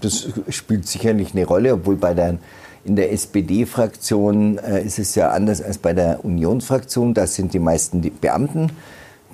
Das 0.00 0.28
spielt 0.50 0.86
sicherlich 0.86 1.32
eine 1.32 1.46
Rolle, 1.46 1.74
obwohl 1.74 1.96
bei 1.96 2.14
der, 2.14 2.38
in 2.84 2.96
der 2.96 3.12
SPD-Fraktion 3.12 4.58
äh, 4.58 4.82
ist 4.82 4.98
es 4.98 5.14
ja 5.14 5.30
anders 5.30 5.62
als 5.62 5.78
bei 5.78 5.94
der 5.94 6.24
Unionsfraktion. 6.24 7.14
Da 7.14 7.26
sind 7.26 7.54
die 7.54 7.58
meisten 7.58 8.00
Beamten 8.20 8.70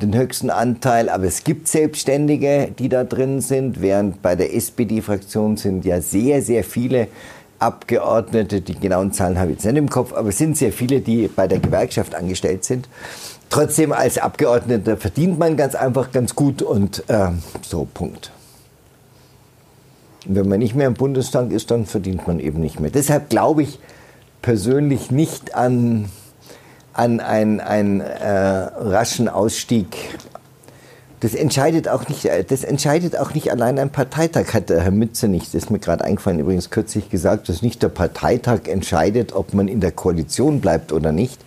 den 0.00 0.14
höchsten 0.16 0.50
Anteil, 0.50 1.08
aber 1.08 1.24
es 1.24 1.44
gibt 1.44 1.68
Selbstständige, 1.68 2.70
die 2.76 2.88
da 2.88 3.04
drin 3.04 3.40
sind, 3.40 3.80
während 3.80 4.22
bei 4.22 4.34
der 4.34 4.54
SPD-Fraktion 4.54 5.56
sind 5.56 5.84
ja 5.84 6.00
sehr, 6.00 6.42
sehr 6.42 6.64
viele 6.64 7.08
Abgeordnete, 7.60 8.60
die 8.60 8.74
genauen 8.74 9.12
Zahlen 9.12 9.38
habe 9.38 9.52
ich 9.52 9.58
jetzt 9.58 9.66
nicht 9.66 9.76
im 9.76 9.88
Kopf, 9.88 10.12
aber 10.12 10.30
es 10.30 10.38
sind 10.38 10.56
sehr 10.56 10.72
viele, 10.72 11.00
die 11.00 11.28
bei 11.28 11.46
der 11.46 11.60
Gewerkschaft 11.60 12.14
angestellt 12.14 12.64
sind. 12.64 12.88
Trotzdem 13.50 13.92
als 13.92 14.18
Abgeordneter 14.18 14.96
verdient 14.96 15.38
man 15.38 15.56
ganz 15.56 15.74
einfach 15.74 16.10
ganz 16.10 16.34
gut 16.34 16.62
und 16.62 17.08
äh, 17.08 17.28
so, 17.62 17.86
Punkt. 17.92 18.32
wenn 20.26 20.48
man 20.48 20.58
nicht 20.58 20.74
mehr 20.74 20.88
im 20.88 20.94
Bundestag 20.94 21.52
ist, 21.52 21.70
dann 21.70 21.86
verdient 21.86 22.26
man 22.26 22.40
eben 22.40 22.60
nicht 22.60 22.80
mehr. 22.80 22.90
Deshalb 22.90 23.30
glaube 23.30 23.62
ich, 23.62 23.78
persönlich 24.42 25.10
nicht 25.10 25.54
an, 25.54 26.10
an 26.92 27.20
einen, 27.20 27.60
einen 27.60 28.00
äh, 28.00 28.28
raschen 28.28 29.28
Ausstieg 29.28 29.86
das 31.24 31.34
entscheidet 31.34 31.88
auch 31.88 32.06
nicht, 32.06 32.26
äh, 32.26 32.44
das 32.44 32.64
entscheidet 32.64 33.16
auch 33.16 33.32
nicht 33.32 33.50
allein 33.50 33.78
ein 33.78 33.88
Parteitag, 33.88 34.52
hat 34.52 34.68
der 34.68 34.82
Herr 34.82 34.90
Mütze 34.90 35.26
nicht. 35.26 35.46
Das 35.54 35.64
ist 35.64 35.70
mir 35.70 35.78
gerade 35.78 36.04
eingefallen, 36.04 36.38
übrigens 36.38 36.68
kürzlich 36.68 37.08
gesagt, 37.08 37.48
dass 37.48 37.62
nicht 37.62 37.82
der 37.82 37.88
Parteitag 37.88 38.66
entscheidet, 38.68 39.32
ob 39.32 39.54
man 39.54 39.66
in 39.66 39.80
der 39.80 39.90
Koalition 39.90 40.60
bleibt 40.60 40.92
oder 40.92 41.12
nicht. 41.12 41.40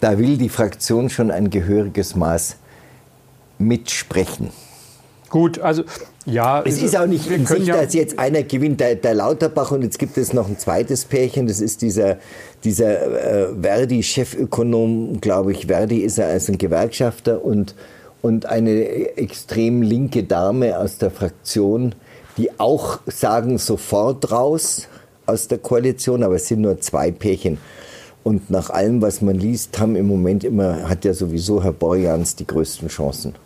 Da 0.00 0.18
will 0.18 0.36
die 0.36 0.48
Fraktion 0.48 1.10
schon 1.10 1.30
ein 1.30 1.50
gehöriges 1.50 2.14
Maß 2.16 2.56
mitsprechen. 3.58 4.50
Gut, 5.30 5.58
also 5.58 5.82
ja. 6.24 6.62
Es 6.62 6.82
ist 6.82 6.96
auch 6.96 7.06
nicht 7.06 7.30
in 7.30 7.46
Sicht, 7.46 7.66
ja 7.66 7.82
dass 7.82 7.94
jetzt 7.94 8.18
einer 8.18 8.42
gewinnt, 8.42 8.80
der, 8.80 8.94
der, 8.94 9.14
Lauterbach, 9.14 9.70
und 9.70 9.82
jetzt 9.82 9.98
gibt 9.98 10.16
es 10.18 10.32
noch 10.32 10.48
ein 10.48 10.58
zweites 10.58 11.04
Pärchen, 11.04 11.46
das 11.46 11.60
ist 11.60 11.82
dieser, 11.82 12.18
dieser 12.64 13.46
äh, 13.46 13.48
Verdi-Chefökonom, 13.60 15.20
glaube 15.20 15.52
ich. 15.52 15.66
Verdi 15.66 15.98
ist 15.98 16.18
er 16.18 16.28
als 16.28 16.48
ein 16.48 16.58
Gewerkschafter 16.58 17.44
und 17.44 17.74
und 18.26 18.46
eine 18.46 19.16
extrem 19.16 19.82
linke 19.82 20.24
Dame 20.24 20.78
aus 20.78 20.98
der 20.98 21.12
Fraktion, 21.12 21.94
die 22.36 22.58
auch 22.58 22.98
sagen, 23.06 23.58
sofort 23.58 24.32
raus 24.32 24.88
aus 25.26 25.46
der 25.46 25.58
Koalition, 25.58 26.24
aber 26.24 26.34
es 26.34 26.48
sind 26.48 26.62
nur 26.62 26.80
zwei 26.80 27.12
Pärchen. 27.12 27.58
Und 28.26 28.50
nach 28.50 28.70
allem, 28.70 29.02
was 29.02 29.22
man 29.22 29.38
liest, 29.38 29.78
haben 29.78 29.94
im 29.94 30.08
Moment 30.08 30.42
immer, 30.42 30.88
hat 30.88 31.04
ja 31.04 31.14
sowieso 31.14 31.62
Herr 31.62 31.70
Borjans 31.70 32.34
die 32.34 32.44
größten 32.44 32.88
Chancen. 32.88 33.36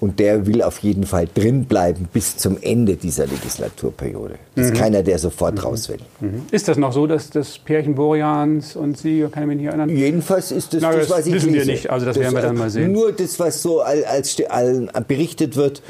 Und 0.00 0.18
der 0.18 0.46
will 0.46 0.62
auf 0.62 0.78
jeden 0.78 1.04
Fall 1.04 1.28
drin 1.34 1.66
bleiben 1.66 2.08
bis 2.10 2.38
zum 2.38 2.56
Ende 2.62 2.96
dieser 2.96 3.26
Legislaturperiode. 3.26 4.36
Das 4.54 4.64
ist 4.64 4.72
mhm. 4.72 4.78
keiner, 4.78 5.02
der 5.02 5.18
sofort 5.18 5.56
mhm. 5.56 5.60
raus 5.60 5.90
will. 5.90 5.98
Mhm. 6.20 6.46
Ist 6.50 6.68
das 6.68 6.78
noch 6.78 6.94
so, 6.94 7.06
dass 7.06 7.28
das 7.28 7.58
Pärchen 7.58 7.96
Borjans 7.96 8.76
und 8.76 8.96
Sie, 8.96 9.26
kann 9.30 9.42
ich 9.42 9.48
mich 9.48 9.56
nicht 9.58 9.66
erinnern? 9.66 9.90
Jedenfalls 9.90 10.52
ist 10.52 10.72
das, 10.72 10.80
Na, 10.80 10.92
das, 10.92 11.08
das 11.08 11.18
was 11.18 11.26
ich 11.26 11.34
wissen 11.34 11.52
lese. 11.52 11.66
wir 11.66 11.72
nicht, 11.74 11.90
also 11.90 12.06
das, 12.06 12.14
das 12.14 12.22
werden 12.22 12.34
wir 12.34 12.40
dann 12.40 12.56
mal 12.56 12.70
sehen. 12.70 12.92
Nur 12.92 13.12
das, 13.12 13.38
was 13.38 13.60
so 13.60 13.82
als, 13.82 14.06
als 14.06 15.04
berichtet 15.06 15.54
wird, 15.56 15.82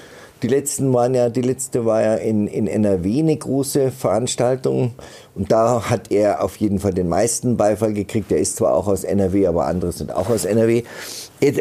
die 0.45 0.51
letzten 0.51 0.93
waren 0.93 1.15
ja, 1.15 1.31
die 1.31 1.41
letzte 1.41 1.87
war 1.87 2.03
ja 2.03 2.15
in, 2.17 2.49
in 2.49 2.67
NRW 2.67 3.21
eine 3.21 3.35
große 3.35 3.91
Veranstaltung 3.91 4.93
und 5.35 5.51
da 5.51 5.89
hat 5.89 6.13
er 6.13 6.45
auf 6.45 6.57
jeden 6.57 6.81
Fall 6.81 6.93
den 6.93 7.09
meisten 7.09 7.57
Beifall 7.57 7.95
gekriegt. 7.95 8.31
Er 8.31 8.37
ist 8.37 8.57
zwar 8.57 8.75
auch 8.75 8.87
aus 8.87 9.05
NRW, 9.05 9.47
aber 9.47 9.65
andere 9.65 9.93
sind 9.93 10.13
auch 10.15 10.29
aus 10.29 10.45
NRW. 10.45 10.83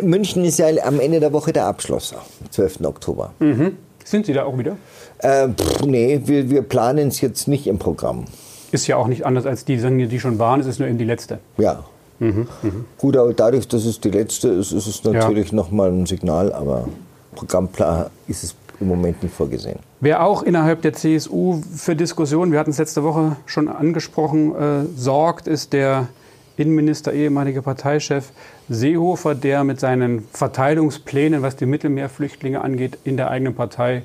München 0.01 0.43
ist 0.43 0.59
ja 0.59 0.67
am 0.83 0.99
Ende 0.99 1.21
der 1.21 1.31
Woche 1.31 1.53
der 1.53 1.65
Abschluss, 1.65 2.13
am 2.13 2.51
12. 2.51 2.81
Oktober. 2.83 3.31
Mhm. 3.39 3.77
Sind 4.03 4.25
Sie 4.25 4.33
da 4.33 4.43
auch 4.43 4.57
wieder? 4.57 4.75
Äh, 5.19 5.47
pff, 5.47 5.85
nee, 5.85 6.19
wir, 6.25 6.49
wir 6.49 6.61
planen 6.63 7.07
es 7.07 7.21
jetzt 7.21 7.47
nicht 7.47 7.67
im 7.67 7.79
Programm. 7.79 8.25
Ist 8.73 8.87
ja 8.87 8.97
auch 8.97 9.07
nicht 9.07 9.25
anders 9.25 9.45
als 9.45 9.63
die, 9.63 9.77
die 9.77 10.19
schon 10.19 10.39
waren, 10.39 10.59
es 10.59 10.67
ist 10.67 10.79
nur 10.79 10.89
eben 10.89 10.97
die 10.97 11.05
letzte. 11.05 11.39
Ja. 11.57 11.85
Mhm, 12.19 12.49
mh. 12.61 12.71
Gut, 12.97 13.15
aber 13.15 13.33
dadurch, 13.33 13.65
dass 13.65 13.85
es 13.85 14.01
die 14.01 14.11
letzte 14.11 14.49
ist, 14.49 14.73
ist 14.73 14.87
es 14.87 15.05
natürlich 15.05 15.51
ja. 15.51 15.55
nochmal 15.55 15.89
ein 15.89 16.05
Signal, 16.05 16.51
aber 16.51 16.89
Programmplan 17.33 18.07
ist 18.27 18.43
es 18.43 18.55
im 18.83 18.89
Moment 18.89 19.23
nicht 19.23 19.33
vorgesehen. 19.33 19.79
Wer 19.99 20.23
auch 20.23 20.43
innerhalb 20.43 20.81
der 20.81 20.93
CSU 20.93 21.61
für 21.75 21.95
Diskussionen, 21.95 22.51
wir 22.51 22.59
hatten 22.59 22.71
es 22.71 22.77
letzte 22.77 23.03
Woche 23.03 23.37
schon 23.45 23.67
angesprochen, 23.67 24.53
äh, 24.55 24.85
sorgt, 24.95 25.47
ist 25.47 25.73
der 25.73 26.07
Innenminister, 26.55 27.11
ehemaliger 27.13 27.61
Parteichef 27.63 28.31
Seehofer, 28.69 29.33
der 29.33 29.63
mit 29.63 29.79
seinen 29.79 30.27
Verteilungsplänen, 30.31 31.41
was 31.41 31.55
die 31.55 31.65
Mittelmeerflüchtlinge 31.65 32.61
angeht, 32.61 32.99
in 33.03 33.17
der 33.17 33.31
eigenen 33.31 33.55
Partei 33.55 34.03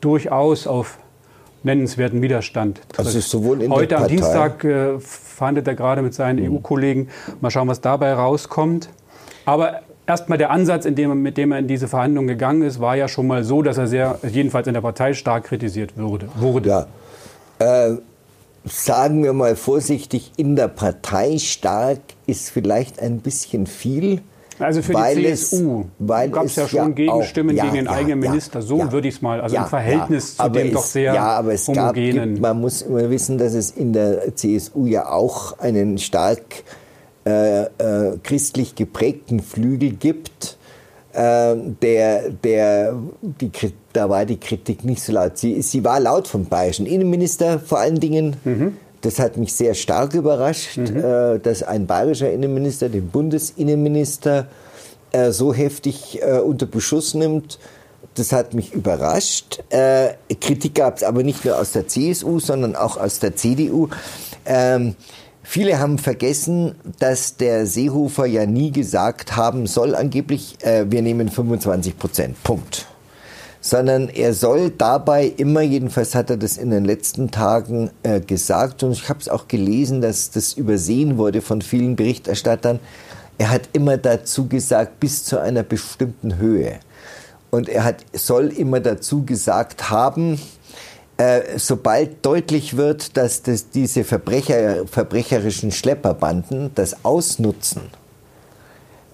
durchaus 0.00 0.66
auf 0.66 0.98
nennenswerten 1.62 2.20
Widerstand 2.20 2.80
trifft. 2.88 2.98
Also 2.98 3.20
sowohl 3.20 3.62
in 3.62 3.72
Heute 3.72 3.88
der 3.88 3.96
Partei 3.96 4.12
am 4.12 4.16
Dienstag 4.16 4.64
äh, 4.64 4.98
verhandelt 5.00 5.66
er 5.68 5.74
gerade 5.74 6.02
mit 6.02 6.14
seinen 6.14 6.44
mhm. 6.44 6.56
EU-Kollegen. 6.56 7.08
Mal 7.40 7.50
schauen, 7.50 7.68
was 7.68 7.80
dabei 7.80 8.12
rauskommt. 8.12 8.88
Aber 9.46 9.80
erstmal 10.06 10.38
der 10.38 10.50
Ansatz, 10.50 10.86
dem, 10.88 11.22
mit 11.22 11.36
dem 11.36 11.52
er 11.52 11.58
in 11.58 11.68
diese 11.68 11.88
Verhandlungen 11.88 12.28
gegangen 12.28 12.62
ist, 12.62 12.80
war 12.80 12.96
ja 12.96 13.08
schon 13.08 13.26
mal 13.26 13.44
so, 13.44 13.62
dass 13.62 13.78
er 13.78 13.86
sehr, 13.86 14.18
jedenfalls 14.28 14.66
in 14.66 14.74
der 14.74 14.80
Partei 14.80 15.14
stark 15.14 15.44
kritisiert 15.44 15.96
würde. 15.96 16.28
wurde. 16.36 16.68
Ja. 16.68 16.86
Äh, 17.58 17.96
sagen 18.64 19.22
wir 19.22 19.32
mal 19.32 19.56
vorsichtig, 19.56 20.32
in 20.36 20.56
der 20.56 20.68
Partei 20.68 21.38
stark 21.38 22.00
ist 22.26 22.50
vielleicht 22.50 23.00
ein 23.00 23.18
bisschen 23.18 23.66
viel. 23.66 24.20
Also 24.58 24.82
für 24.82 24.94
die 24.94 25.34
CSU 25.34 25.84
gab 26.06 26.44
es 26.44 26.54
ja 26.54 26.68
schon 26.68 26.78
ja 26.78 26.88
Gegenstimmen 26.88 27.56
ja, 27.56 27.64
gegen 27.64 27.74
den 27.74 27.84
ja, 27.86 27.90
eigenen 27.90 28.20
Minister. 28.20 28.62
So 28.62 28.92
würde 28.92 29.08
ich 29.08 29.16
es 29.16 29.22
mal, 29.22 29.40
also 29.40 29.56
im 29.56 29.64
Verhältnis 29.64 30.36
zu 30.36 30.48
dem 30.48 30.68
es, 30.68 30.72
doch 30.72 30.84
sehr 30.84 31.12
ja, 31.12 31.26
aber 31.26 31.54
es 31.54 31.66
homogenen. 31.66 32.34
Gab, 32.34 32.42
man 32.42 32.60
muss 32.60 32.82
immer 32.82 33.10
wissen, 33.10 33.36
dass 33.36 33.52
es 33.54 33.72
in 33.72 33.92
der 33.92 34.36
CSU 34.36 34.86
ja 34.86 35.10
auch 35.10 35.58
einen 35.58 35.98
stark 35.98 36.62
äh, 37.26 37.62
äh, 37.62 38.18
christlich 38.22 38.74
geprägten 38.74 39.40
Flügel 39.40 39.92
gibt, 39.92 40.58
äh, 41.14 41.54
der, 41.80 42.28
der, 42.28 42.94
die, 43.22 43.50
da 43.94 44.10
war 44.10 44.26
die 44.26 44.38
Kritik 44.38 44.84
nicht 44.84 45.02
so 45.02 45.14
laut. 45.14 45.38
Sie, 45.38 45.62
sie 45.62 45.82
war 45.84 46.00
laut 46.00 46.28
vom 46.28 46.44
bayerischen 46.44 46.84
Innenminister 46.84 47.58
vor 47.60 47.78
allen 47.78 47.98
Dingen. 47.98 48.36
Mhm. 48.44 48.76
Das 49.00 49.18
hat 49.18 49.38
mich 49.38 49.54
sehr 49.54 49.72
stark 49.72 50.12
überrascht, 50.12 50.76
mhm. 50.76 50.98
äh, 50.98 51.38
dass 51.38 51.62
ein 51.62 51.86
bayerischer 51.86 52.30
Innenminister 52.30 52.90
den 52.90 53.08
Bundesinnenminister 53.08 54.46
äh, 55.12 55.30
so 55.30 55.54
heftig 55.54 56.20
unter 56.44 56.66
Beschuss 56.66 57.14
nimmt. 57.14 57.58
Das 58.16 58.32
hat 58.32 58.52
mich 58.52 58.74
überrascht. 58.74 59.64
Kritik 60.40 60.74
gab 60.74 60.98
es 60.98 61.02
aber 61.02 61.22
nicht 61.22 61.44
nur 61.44 61.58
aus 61.58 61.72
der 61.72 61.88
CSU, 61.88 62.38
sondern 62.38 62.76
auch 62.76 62.96
aus 62.96 63.18
der 63.18 63.34
CDU. 63.34 63.88
Ähm, 64.46 64.94
Viele 65.46 65.78
haben 65.78 65.98
vergessen, 65.98 66.74
dass 66.98 67.36
der 67.36 67.66
Seehofer 67.66 68.24
ja 68.24 68.46
nie 68.46 68.72
gesagt 68.72 69.36
haben 69.36 69.66
soll, 69.66 69.94
angeblich, 69.94 70.56
äh, 70.62 70.86
wir 70.90 71.02
nehmen 71.02 71.28
25 71.28 71.98
Prozent. 71.98 72.42
Punkt. 72.42 72.86
Sondern 73.60 74.08
er 74.08 74.32
soll 74.32 74.70
dabei 74.70 75.26
immer, 75.36 75.60
jedenfalls 75.60 76.14
hat 76.14 76.30
er 76.30 76.38
das 76.38 76.56
in 76.56 76.70
den 76.70 76.86
letzten 76.86 77.30
Tagen 77.30 77.90
äh, 78.02 78.20
gesagt, 78.20 78.82
und 78.82 78.92
ich 78.92 79.08
habe 79.10 79.20
es 79.20 79.28
auch 79.28 79.46
gelesen, 79.46 80.00
dass 80.00 80.30
das 80.30 80.54
übersehen 80.54 81.18
wurde 81.18 81.42
von 81.42 81.60
vielen 81.60 81.94
Berichterstattern, 81.94 82.80
er 83.36 83.50
hat 83.50 83.68
immer 83.74 83.98
dazu 83.98 84.48
gesagt, 84.48 84.98
bis 84.98 85.24
zu 85.24 85.38
einer 85.38 85.62
bestimmten 85.62 86.38
Höhe. 86.38 86.80
Und 87.50 87.68
er 87.68 87.84
hat, 87.84 87.96
soll 88.14 88.48
immer 88.48 88.80
dazu 88.80 89.24
gesagt 89.24 89.90
haben, 89.90 90.40
äh, 91.16 91.58
sobald 91.58 92.24
deutlich 92.26 92.76
wird, 92.76 93.16
dass 93.16 93.42
das, 93.42 93.70
diese 93.70 94.04
Verbrecher, 94.04 94.86
verbrecherischen 94.86 95.70
Schlepperbanden 95.70 96.72
das 96.74 97.04
ausnutzen, 97.04 97.82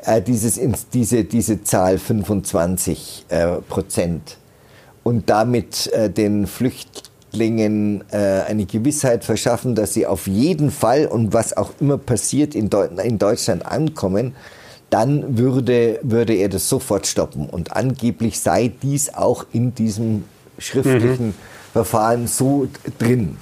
äh, 0.04 0.22
dieses, 0.22 0.58
diese, 0.92 1.24
diese 1.24 1.62
Zahl 1.62 1.98
25 1.98 3.26
äh, 3.28 3.46
Prozent 3.68 4.38
und 5.02 5.28
damit 5.28 5.88
äh, 5.92 6.08
den 6.08 6.46
Flüchtlingen 6.46 8.04
äh, 8.10 8.16
eine 8.48 8.64
Gewissheit 8.64 9.24
verschaffen, 9.24 9.74
dass 9.74 9.92
sie 9.92 10.06
auf 10.06 10.26
jeden 10.26 10.70
Fall 10.70 11.06
und 11.06 11.34
was 11.34 11.54
auch 11.54 11.72
immer 11.80 11.98
passiert 11.98 12.54
in, 12.54 12.70
Deu 12.70 12.86
in 12.86 13.18
Deutschland 13.18 13.66
ankommen, 13.66 14.34
dann 14.88 15.38
würde, 15.38 16.00
würde 16.02 16.34
er 16.34 16.48
das 16.48 16.68
sofort 16.68 17.06
stoppen. 17.06 17.48
Und 17.48 17.76
angeblich 17.76 18.40
sei 18.40 18.72
dies 18.82 19.12
auch 19.14 19.44
in 19.52 19.74
diesem 19.74 20.24
schriftlichen 20.58 21.28
mhm. 21.28 21.34
Verfahren 21.72 22.26
so 22.26 22.66
drin. 22.98 23.36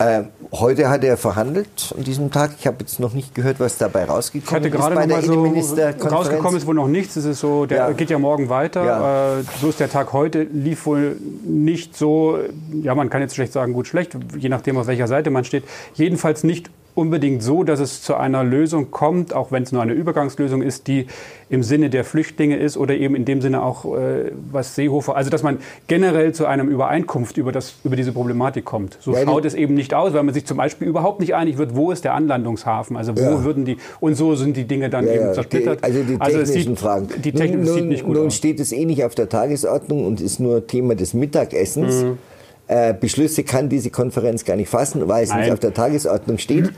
Äh, 0.00 0.22
heute 0.52 0.88
hat 0.88 1.02
er 1.02 1.16
verhandelt 1.16 1.92
an 1.96 2.04
diesem 2.04 2.30
Tag. 2.30 2.52
Ich 2.60 2.68
habe 2.68 2.76
jetzt 2.80 3.00
noch 3.00 3.14
nicht 3.14 3.34
gehört, 3.34 3.58
was 3.58 3.78
dabei 3.78 4.04
rausgekommen 4.04 4.64
ist. 4.64 4.70
Ich 4.70 4.72
hatte 4.72 4.92
gerade 4.92 5.98
noch 5.98 6.04
so 6.04 6.14
rausgekommen 6.14 6.56
ist 6.56 6.66
wohl 6.68 6.76
noch 6.76 6.86
nichts. 6.86 7.16
Es 7.16 7.24
ist 7.24 7.40
so, 7.40 7.66
der 7.66 7.78
ja. 7.78 7.90
geht 7.90 8.08
ja 8.08 8.18
morgen 8.18 8.48
weiter. 8.48 8.84
Ja. 8.84 9.38
Äh, 9.40 9.42
so 9.60 9.70
ist 9.70 9.80
der 9.80 9.90
Tag 9.90 10.12
heute. 10.12 10.44
Lief 10.44 10.86
wohl 10.86 11.16
nicht 11.44 11.96
so. 11.96 12.38
Ja, 12.80 12.94
man 12.94 13.10
kann 13.10 13.22
jetzt 13.22 13.34
schlecht 13.34 13.52
sagen, 13.52 13.72
gut, 13.72 13.88
schlecht, 13.88 14.16
je 14.36 14.48
nachdem 14.48 14.78
auf 14.78 14.86
welcher 14.86 15.08
Seite 15.08 15.30
man 15.30 15.44
steht. 15.44 15.64
Jedenfalls 15.94 16.44
nicht 16.44 16.70
unbedingt 16.98 17.44
so, 17.44 17.62
dass 17.62 17.78
es 17.78 18.02
zu 18.02 18.16
einer 18.16 18.42
Lösung 18.42 18.90
kommt, 18.90 19.32
auch 19.32 19.52
wenn 19.52 19.62
es 19.62 19.70
nur 19.70 19.80
eine 19.80 19.92
Übergangslösung 19.92 20.62
ist, 20.62 20.88
die 20.88 21.06
im 21.48 21.62
Sinne 21.62 21.90
der 21.90 22.02
Flüchtlinge 22.02 22.56
ist 22.56 22.76
oder 22.76 22.96
eben 22.96 23.14
in 23.14 23.24
dem 23.24 23.40
Sinne 23.40 23.62
auch, 23.62 23.84
äh, 23.96 24.32
was 24.50 24.74
Seehofer, 24.74 25.14
also 25.16 25.30
dass 25.30 25.44
man 25.44 25.58
generell 25.86 26.32
zu 26.34 26.46
einer 26.46 26.64
Übereinkunft 26.64 27.36
über, 27.36 27.52
das, 27.52 27.76
über 27.84 27.94
diese 27.94 28.10
Problematik 28.10 28.64
kommt. 28.64 28.98
So 29.00 29.14
ja, 29.14 29.22
schaut 29.22 29.44
es 29.44 29.54
eben 29.54 29.74
nicht 29.74 29.94
aus, 29.94 30.12
weil 30.12 30.24
man 30.24 30.34
sich 30.34 30.44
zum 30.44 30.56
Beispiel 30.56 30.88
überhaupt 30.88 31.20
nicht 31.20 31.36
einig 31.36 31.56
wird, 31.56 31.76
wo 31.76 31.92
ist 31.92 32.02
der 32.04 32.14
Anlandungshafen, 32.14 32.96
also 32.96 33.16
wo 33.16 33.20
ja. 33.20 33.44
würden 33.44 33.64
die, 33.64 33.76
und 34.00 34.16
so 34.16 34.34
sind 34.34 34.56
die 34.56 34.64
Dinge 34.64 34.90
dann 34.90 35.06
ja, 35.06 35.12
eben 35.12 35.34
zersplittert. 35.34 35.78
Die, 35.78 35.84
also 35.84 35.98
die 36.00 36.18
technischen 36.18 36.40
also 36.40 36.52
sieht, 36.52 36.78
Fragen. 36.80 37.08
Die 37.22 37.32
Technik 37.32 37.64
nun, 37.64 37.74
sieht 37.74 37.84
nicht 37.84 38.04
gut 38.04 38.16
nun 38.16 38.26
aus. 38.26 38.34
steht 38.34 38.58
es 38.58 38.72
eh 38.72 38.84
nicht 38.84 39.04
auf 39.04 39.14
der 39.14 39.28
Tagesordnung 39.28 40.04
und 40.04 40.20
ist 40.20 40.40
nur 40.40 40.66
Thema 40.66 40.96
des 40.96 41.14
Mittagessens. 41.14 42.02
Mhm. 42.02 42.18
Äh, 42.68 42.92
Beschlüsse 42.92 43.44
kann 43.44 43.70
diese 43.70 43.88
Konferenz 43.90 44.44
gar 44.44 44.54
nicht 44.56 44.68
fassen, 44.68 45.08
weil 45.08 45.24
es 45.24 45.30
Nein. 45.30 45.40
nicht 45.40 45.52
auf 45.52 45.58
der 45.58 45.72
Tagesordnung 45.72 46.36
steht. 46.36 46.70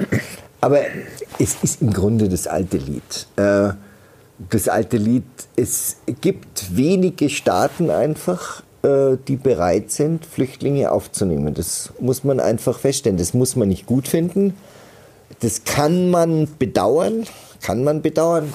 Aber 0.61 0.81
es 1.39 1.57
ist 1.63 1.83
im 1.83 1.93
Grunde 1.93 2.29
das 2.29 2.47
alte 2.47 2.77
Lied. 2.77 3.27
Äh, 3.37 3.71
das 4.49 4.69
alte 4.69 4.97
Lied, 4.97 5.25
es 5.57 5.97
gibt 6.21 6.77
wenige 6.77 7.29
Staaten 7.29 7.91
einfach, 7.91 8.63
äh, 8.83 9.17
die 9.27 9.37
bereit 9.37 9.91
sind, 9.91 10.25
Flüchtlinge 10.25 10.93
aufzunehmen. 10.93 11.55
Das 11.55 11.93
muss 11.99 12.25
man 12.25 12.39
einfach 12.39 12.79
feststellen. 12.79 13.19
Das 13.19 13.35
muss 13.35 13.57
man 13.57 13.69
nicht 13.69 13.87
gut 13.87 14.07
finden. 14.07 14.55
Das 15.41 15.65
kann 15.65 16.11
man 16.11 16.49
bedauern, 16.59 17.25
kann 17.63 17.83
man 17.83 18.01
bedauern. 18.01 18.53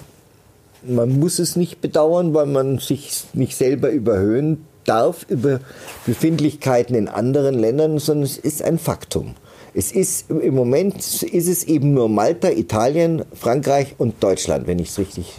Man 0.83 1.19
muss 1.19 1.39
es 1.39 1.55
nicht 1.55 1.81
bedauern, 1.81 2.33
weil 2.33 2.45
man 2.45 2.79
sich 2.79 3.25
nicht 3.33 3.57
selber 3.57 3.89
überhöhen 3.89 4.65
darf 4.85 5.25
über 5.29 5.59
Befindlichkeiten 6.05 6.95
in 6.95 7.07
anderen 7.07 7.55
Ländern, 7.55 7.99
sondern 7.99 8.23
es 8.23 8.37
ist 8.37 8.63
ein 8.63 8.79
Faktum. 8.79 9.35
Es 9.73 9.91
ist 9.91 10.29
im 10.29 10.55
Moment 10.55 10.95
ist 10.95 11.49
es 11.49 11.65
eben 11.65 11.93
nur 11.93 12.07
Malta, 12.07 12.49
Italien, 12.49 13.23
Frankreich 13.33 13.95
und 13.97 14.23
Deutschland, 14.23 14.67
wenn 14.67 14.79
ich 14.79 14.89
es 14.89 14.99
richtig 14.99 15.33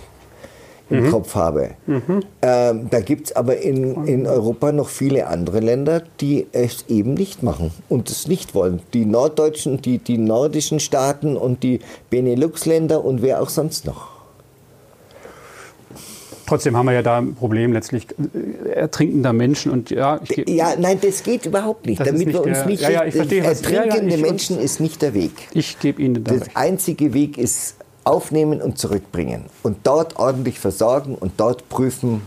im 0.91 1.07
mhm. 1.07 1.11
Kopf 1.11 1.35
habe. 1.35 1.71
Mhm. 1.87 2.23
Ähm, 2.43 2.87
da 2.91 3.01
gibt 3.01 3.29
es 3.29 3.37
aber 3.37 3.59
in, 3.59 4.07
in 4.07 4.27
Europa 4.27 4.73
noch 4.73 4.89
viele 4.89 5.27
andere 5.27 5.61
Länder, 5.61 6.03
die 6.21 6.47
es 6.53 6.85
eben 6.89 7.15
nicht 7.15 7.43
machen 7.43 7.73
und 7.89 8.09
es 8.09 8.29
nicht 8.29 8.55
wollen. 8.55 8.81
Die 8.93 9.05
norddeutschen, 9.05 9.83
die, 9.83 9.99
die 9.99 10.19
nordischen 10.19 10.79
Staaten 10.79 11.37
und 11.37 11.63
die 11.63 11.81
Benelux-Länder 12.11 13.05
und 13.05 13.23
wer 13.23 13.43
auch 13.43 13.49
sonst 13.49 13.85
noch. 13.85 14.16
Trotzdem 16.47 16.77
haben 16.77 16.87
wir 16.87 16.93
ja 16.93 17.03
da 17.03 17.19
ein 17.19 17.35
Problem 17.35 17.73
letztlich 17.73 18.07
äh, 18.11 18.71
ertrinkender 18.71 19.33
Menschen 19.33 19.73
und 19.73 19.91
ja. 19.91 20.21
Ich, 20.29 20.49
ja, 20.49 20.75
nein, 20.79 20.99
das 21.01 21.23
geht 21.23 21.47
überhaupt 21.47 21.87
nicht. 21.87 22.01
Damit 22.01 22.29
wir 22.29 22.43
uns 22.43 22.59
der, 22.59 22.67
nicht. 22.67 22.83
Ja, 22.83 22.91
ja, 22.91 23.05
ich 23.05 23.15
verstehe, 23.15 23.43
ertrinkende 23.43 24.15
ja, 24.15 24.17
ja, 24.17 24.27
Menschen 24.27 24.59
ist 24.59 24.81
nicht 24.81 25.03
der 25.03 25.15
Weg. 25.15 25.33
Ich 25.53 25.79
gebe 25.81 26.01
Ihnen 26.01 26.23
da 26.25 26.33
Das 26.33 26.43
recht. 26.43 26.57
einzige 26.57 27.15
Weg 27.15 27.37
ist 27.37 27.77
aufnehmen 28.05 28.63
und 28.63 28.79
zurückbringen 28.79 29.47
und 29.65 29.79
dort 29.83 30.17
ordentlich 30.17 30.61
versorgen 30.61 31.17
und 31.17 31.33
dort 31.39 31.69
prüfen, 31.69 32.23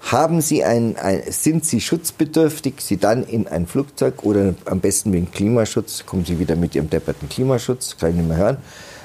haben 0.00 0.40
Sie 0.42 0.62
ein, 0.62 0.96
ein, 0.96 1.22
sind 1.28 1.64
Sie 1.64 1.80
schutzbedürftig, 1.80 2.74
Sie 2.78 2.98
dann 2.98 3.24
in 3.24 3.48
ein 3.48 3.66
Flugzeug 3.66 4.22
oder 4.22 4.54
am 4.66 4.80
besten 4.80 5.12
wegen 5.12 5.30
Klimaschutz, 5.30 6.04
kommen 6.06 6.24
Sie 6.24 6.38
wieder 6.38 6.56
mit 6.56 6.74
Ihrem 6.74 6.90
depperten 6.90 7.28
Klimaschutz, 7.28 7.96
kann 7.98 8.10
ich 8.10 8.16
nicht 8.16 8.28
mehr 8.28 8.36
hören, 8.36 8.56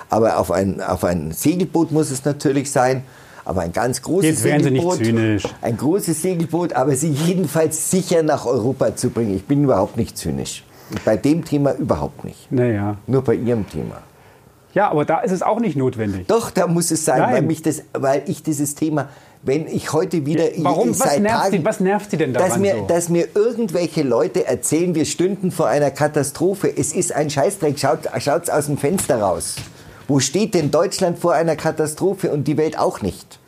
aber 0.09 0.37
auf 0.37 0.51
ein, 0.51 0.81
auf 0.81 1.03
ein 1.03 1.31
Segelboot 1.31 1.91
muss 1.91 2.11
es 2.11 2.25
natürlich 2.25 2.69
sein, 2.69 3.03
aber 3.45 3.61
ein 3.61 3.73
ganz 3.73 4.01
großes 4.01 4.41
Segelboot, 4.41 4.97
Sie 4.97 5.11
nicht 5.11 5.15
zynisch. 5.15 5.43
ein 5.61 5.77
großes 5.77 6.21
Segelboot, 6.21 6.73
aber 6.73 6.95
Sie 6.95 7.09
jedenfalls 7.09 7.91
sicher 7.91 8.23
nach 8.23 8.45
Europa 8.45 8.95
zu 8.95 9.09
bringen. 9.09 9.35
Ich 9.35 9.45
bin 9.45 9.63
überhaupt 9.63 9.97
nicht 9.97 10.17
zynisch. 10.17 10.63
Bei 11.05 11.17
dem 11.17 11.43
Thema 11.43 11.73
überhaupt 11.73 12.23
nicht. 12.23 12.51
Naja. 12.51 12.97
Nur 13.07 13.23
bei 13.23 13.35
Ihrem 13.35 13.67
Thema. 13.67 14.01
Ja, 14.73 14.89
aber 14.89 15.05
da 15.05 15.19
ist 15.19 15.31
es 15.31 15.41
auch 15.41 15.59
nicht 15.59 15.77
notwendig. 15.77 16.27
Doch, 16.27 16.49
da 16.49 16.67
muss 16.67 16.89
es 16.91 17.05
sein, 17.05 17.21
weil, 17.21 17.41
mich 17.43 17.61
das, 17.61 17.83
weil 17.93 18.23
ich 18.25 18.41
dieses 18.41 18.73
Thema, 18.73 19.09
wenn 19.43 19.67
ich 19.67 19.93
heute 19.93 20.25
wieder 20.25 20.45
Warum? 20.57 20.91
Ich, 20.91 20.99
was, 20.99 21.19
nervt 21.19 21.43
Tagen, 21.43 21.57
Sie, 21.57 21.65
was 21.65 21.79
nervt 21.79 22.11
Sie 22.11 22.17
denn 22.17 22.33
daran 22.33 22.49
dass 22.49 22.57
mir, 22.57 22.75
so? 22.75 22.87
dass 22.87 23.09
mir 23.09 23.27
irgendwelche 23.35 24.01
Leute 24.01 24.47
erzählen, 24.47 24.95
wir 24.95 25.05
stünden 25.05 25.51
vor 25.51 25.67
einer 25.67 25.91
Katastrophe. 25.91 26.73
Es 26.75 26.93
ist 26.93 27.13
ein 27.13 27.29
Scheißdreck, 27.29 27.77
schaut 27.77 28.43
es 28.43 28.49
aus 28.49 28.65
dem 28.65 28.77
Fenster 28.77 29.21
raus. 29.21 29.55
Wo 30.07 30.19
steht 30.19 30.53
denn 30.53 30.71
Deutschland 30.71 31.19
vor 31.19 31.33
einer 31.33 31.55
Katastrophe 31.55 32.31
und 32.31 32.47
die 32.47 32.57
Welt 32.57 32.77
auch 32.77 33.01
nicht? 33.01 33.39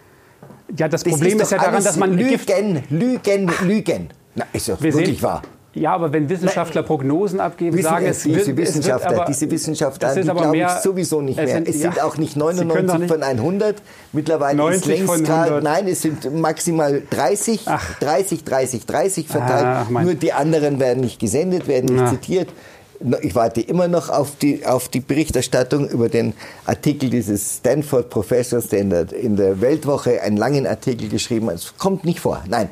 Ja, 0.78 0.88
das, 0.88 1.04
das 1.04 1.14
Problem 1.14 1.38
ist, 1.38 1.44
ist 1.44 1.52
ja 1.52 1.58
daran, 1.60 1.84
dass 1.84 1.98
man 1.98 2.14
Lügen, 2.14 2.84
Lügen, 2.90 3.52
Lügen. 3.64 4.10
Na, 4.36 4.46
ist 4.52 4.68
doch 4.68 4.82
wirklich 4.82 5.08
sehen, 5.08 5.22
wahr. 5.22 5.42
Ja, 5.76 5.94
aber 5.94 6.14
wenn 6.14 6.30
Wissenschaftler 6.30 6.84
Prognosen 6.84 7.42
abgeben, 7.42 7.82
sagen 7.82 8.06
es 8.06 8.24
diese 8.24 8.48
wird, 8.48 8.58
Wissenschaftler, 8.58 8.96
es 8.96 9.12
wird 9.12 9.20
aber, 9.20 9.26
diese 9.26 9.52
Wissenschaftler, 9.52 10.16
die 10.16 10.22
glaube 10.22 10.58
ich 10.58 10.70
sowieso 10.82 11.22
nicht 11.22 11.36
mehr. 11.36 11.48
Sind, 11.50 11.68
es 11.68 11.82
sind 11.82 11.98
ja, 11.98 12.06
auch 12.06 12.18
nicht 12.18 12.38
99 12.38 13.00
nicht 13.00 13.12
von 13.12 13.22
100. 13.22 13.82
Mittlerweile 14.14 14.74
ist 14.74 14.86
längst 14.86 15.26
gerade, 15.26 15.62
nein, 15.62 15.88
es 15.88 16.02
sind 16.02 16.34
maximal 16.34 17.04
30, 17.10 17.64
Ach. 17.66 18.00
30, 18.00 18.46
30, 18.46 18.86
30 18.86 19.28
verteilt. 19.28 19.66
Ach, 19.66 19.90
Nur 19.90 20.14
die 20.14 20.32
anderen 20.32 20.80
werden 20.80 21.02
nicht 21.02 21.20
gesendet, 21.20 21.68
werden 21.68 21.94
nicht 21.94 22.04
Na. 22.04 22.10
zitiert. 22.10 22.50
Ich 23.22 23.36
warte 23.36 23.62
immer 23.62 23.88
noch 23.88 24.10
auf 24.10 24.38
die, 24.38 24.66
auf 24.66 24.90
die 24.90 25.00
Berichterstattung 25.00 25.90
über 25.90 26.10
den 26.10 26.34
Artikel 26.66 27.10
dieses 27.10 27.58
Stanford-Professors, 27.58 28.70
der 28.70 28.80
in, 28.80 28.90
der 28.90 29.14
in 29.14 29.36
der 29.36 29.62
Weltwoche 29.62 30.22
einen 30.22 30.38
langen 30.38 30.66
Artikel 30.66 31.10
geschrieben 31.10 31.48
hat. 31.48 31.56
Es 31.56 31.78
kommt 31.78 32.06
nicht 32.06 32.20
vor. 32.20 32.44
Nein, 32.48 32.70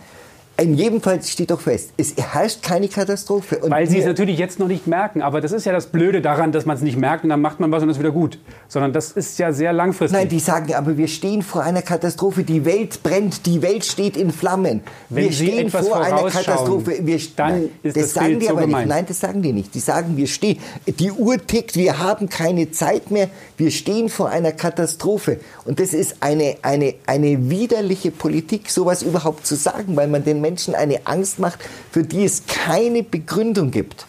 in 0.56 0.76
jedem 0.76 1.02
Fall 1.02 1.22
steht 1.24 1.50
doch 1.50 1.62
fest, 1.62 1.94
es 1.98 2.14
herrscht 2.16 2.62
keine 2.62 2.88
Katastrophe. 2.88 3.58
Und 3.58 3.72
Weil 3.72 3.90
Sie 3.90 3.98
es 3.98 4.06
natürlich 4.06 4.38
jetzt 4.38 4.60
noch 4.60 4.68
nicht 4.68 4.86
merken. 4.86 5.24
Aber 5.24 5.42
das 5.42 5.52
ist 5.52 5.66
ja 5.66 5.72
das 5.72 5.88
Blöde 5.88 6.22
daran, 6.22 6.52
dass 6.52 6.68
man 6.68 6.78
es 6.78 6.84
nicht 6.84 6.96
merkt 6.96 7.24
und 7.24 7.32
dann 7.32 7.42
macht 7.42 7.60
man 7.60 7.72
was 7.72 7.82
und 7.82 7.90
es 7.90 7.98
wieder 7.98 8.12
gut. 8.12 8.38
Sondern 8.68 8.94
das 8.94 9.12
ist 9.12 9.40
ja 9.40 9.52
sehr 9.52 9.74
langfristig. 9.74 10.20
Nein, 10.20 10.30
die 10.30 10.40
sagen, 10.40 10.76
aber 10.76 10.96
wir 10.96 11.08
stehen 11.08 11.42
vor 11.42 11.64
einer 11.64 11.82
Katastrophe. 11.82 12.44
Die 12.44 12.66
Welt 12.66 13.02
brennt, 13.02 13.48
die 13.48 13.64
Welt 13.64 13.84
steht 13.84 14.16
in 14.16 14.32
Flammen. 14.32 14.82
Wenn 15.10 15.24
wir 15.24 15.32
Sie 15.32 15.48
stehen 15.48 15.72
vor 15.72 16.00
einer 16.00 16.30
Katastrophe. 16.30 17.00
Wir, 17.02 17.20
dann 17.36 17.52
nein, 17.52 17.70
ist 17.82 17.98
das, 17.98 18.04
das 18.04 18.14
sagen 18.14 18.40
die 18.40 18.50
aber 18.50 18.68
nicht. 18.68 18.86
Nein, 18.86 19.06
das 19.08 19.20
sagen 19.20 19.42
die 19.42 19.54
nicht. 19.54 19.74
Die 19.74 19.80
sagen, 19.80 20.18
wir 20.18 20.28
stehen. 20.28 20.60
Die 20.86 21.12
Uhr 21.12 21.44
tickt, 21.44 21.76
wir 21.76 21.98
haben 21.98 22.30
keine 22.30 22.70
Zeit 22.70 23.10
mehr. 23.10 23.28
Wir 23.58 23.72
stehen 23.72 24.08
vor 24.08 24.30
einer 24.30 24.52
Katastrophe. 24.52 25.40
Und 25.66 25.80
das 25.80 25.96
ist 25.96 26.18
eine, 26.20 26.58
eine, 26.62 26.94
eine 27.08 27.50
widerliche 27.50 28.12
Politik, 28.12 28.70
sowas 28.70 29.02
überhaupt 29.02 29.48
zu 29.48 29.56
sagen, 29.56 29.96
weil 29.96 30.08
man 30.08 30.24
den 30.24 30.43
Menschen 30.44 30.76
eine 30.76 31.08
Angst 31.08 31.40
macht, 31.40 31.58
für 31.92 32.04
die 32.04 32.24
es 32.24 32.44
keine 32.46 33.02
Begründung 33.02 33.72
gibt. 33.72 34.06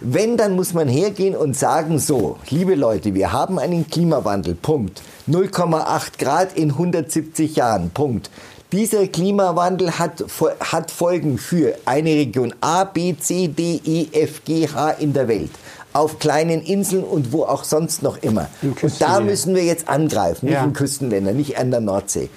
Wenn, 0.00 0.36
dann 0.36 0.56
muss 0.56 0.74
man 0.74 0.88
hergehen 0.88 1.36
und 1.36 1.56
sagen, 1.56 1.98
so, 1.98 2.36
liebe 2.50 2.74
Leute, 2.74 3.14
wir 3.14 3.32
haben 3.32 3.58
einen 3.58 3.88
Klimawandel, 3.88 4.54
Punkt. 4.54 5.00
0,8 5.28 6.18
Grad 6.18 6.58
in 6.58 6.72
170 6.72 7.56
Jahren, 7.56 7.90
Punkt. 7.90 8.28
Dieser 8.72 9.06
Klimawandel 9.06 9.98
hat, 9.98 10.24
hat 10.60 10.90
Folgen 10.90 11.38
für 11.38 11.76
eine 11.84 12.10
Region 12.10 12.52
A, 12.60 12.84
B, 12.84 13.14
C, 13.16 13.46
D, 13.46 13.80
E, 13.84 14.08
F, 14.12 14.44
G, 14.44 14.66
H 14.68 14.90
in 14.98 15.12
der 15.12 15.28
Welt. 15.28 15.52
Auf 15.92 16.18
kleinen 16.18 16.60
Inseln 16.60 17.04
und 17.04 17.32
wo 17.32 17.44
auch 17.44 17.62
sonst 17.62 18.02
noch 18.02 18.20
immer. 18.20 18.48
Und 18.62 19.00
da 19.00 19.20
müssen 19.20 19.54
wir 19.54 19.64
jetzt 19.64 19.88
angreifen, 19.88 20.46
nicht 20.46 20.56
ja. 20.56 20.64
in 20.64 20.72
Küstenländern, 20.72 21.36
nicht 21.36 21.56
an 21.56 21.70
der 21.70 21.80
Nordsee. 21.80 22.28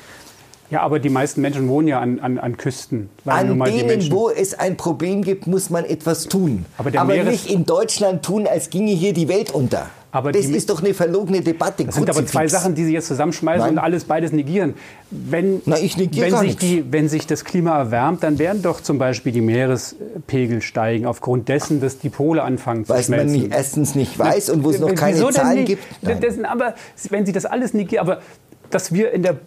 Ja, 0.69 0.82
aber 0.82 0.99
die 0.99 1.10
meisten 1.10 1.41
Menschen 1.41 1.69
wohnen 1.69 1.88
ja 1.88 1.99
an, 1.99 2.19
an, 2.19 2.38
an 2.38 2.58
Küsten. 2.58 3.10
An 3.25 3.60
denen, 3.60 4.12
wo 4.12 4.30
es 4.30 4.53
ein 4.53 4.75
Problem 4.75 5.21
gibt, 5.23 5.47
muss 5.47 5.69
man 5.69 5.86
etwas 5.86 6.27
tun. 6.27 6.65
Aber, 6.77 6.97
aber 6.99 7.23
nicht 7.23 7.49
in 7.49 7.65
Deutschland 7.65 8.23
tun, 8.23 8.47
als 8.47 8.69
ginge 8.69 8.91
hier 8.91 9.13
die 9.13 9.30
Welt 9.30 9.51
unter. 9.51 9.88
Aber 10.12 10.32
das 10.32 10.45
ist 10.45 10.69
doch 10.69 10.82
eine 10.82 10.93
verlogene 10.93 11.41
Debatte. 11.41 11.86
Das 11.86 11.95
sind 11.95 12.10
aber 12.10 12.25
zwei 12.25 12.47
Sachen, 12.47 12.73
die 12.75 12.86
Sie 12.86 12.93
jetzt 12.93 13.08
zusammenschmeißen 13.08 13.62
Nein. 13.62 13.73
und 13.73 13.77
alles 13.77 14.06
beides 14.06 14.32
negieren. 14.32 14.73
Wenn, 15.12 15.62
Na, 15.65 15.77
negiere 15.77 16.32
wenn, 16.32 16.38
sich 16.39 16.58
die, 16.58 16.91
wenn 16.91 17.08
sich 17.08 17.27
das 17.27 17.43
Klima 17.43 17.77
erwärmt, 17.77 18.23
dann 18.23 18.39
werden 18.39 18.62
doch 18.62 18.82
zum 18.82 18.97
Beispiel 18.97 19.32
die 19.32 19.41
Meerespegel 19.41 20.62
steigen, 20.62 21.06
aufgrund 21.06 21.49
dessen, 21.49 21.82
dass 21.82 21.99
die 21.99 22.10
Pole 22.10 22.41
anfangen 22.41 22.86
zu 22.86 22.89
Weil 22.89 23.03
schmelzen. 23.03 23.27
Weil 23.27 23.34
man 23.34 23.47
nicht 23.49 23.56
erstens 23.56 23.95
nicht 23.95 24.17
weiß 24.17 24.47
Na, 24.47 24.53
und 24.56 24.63
wo 24.63 24.71
es 24.71 24.80
noch 24.80 24.95
keine 24.95 25.30
Zahlen 25.30 25.65
gibt. 25.65 25.84
Dessen, 26.01 26.45
aber 26.45 26.73
wenn 27.10 27.25
Sie 27.25 27.32
das 27.32 27.45
alles 27.45 27.73
negieren, 27.73 28.08
aber 28.08 28.21
dass 28.69 28.93
wir 28.93 29.12
in 29.12 29.23
der 29.23 29.38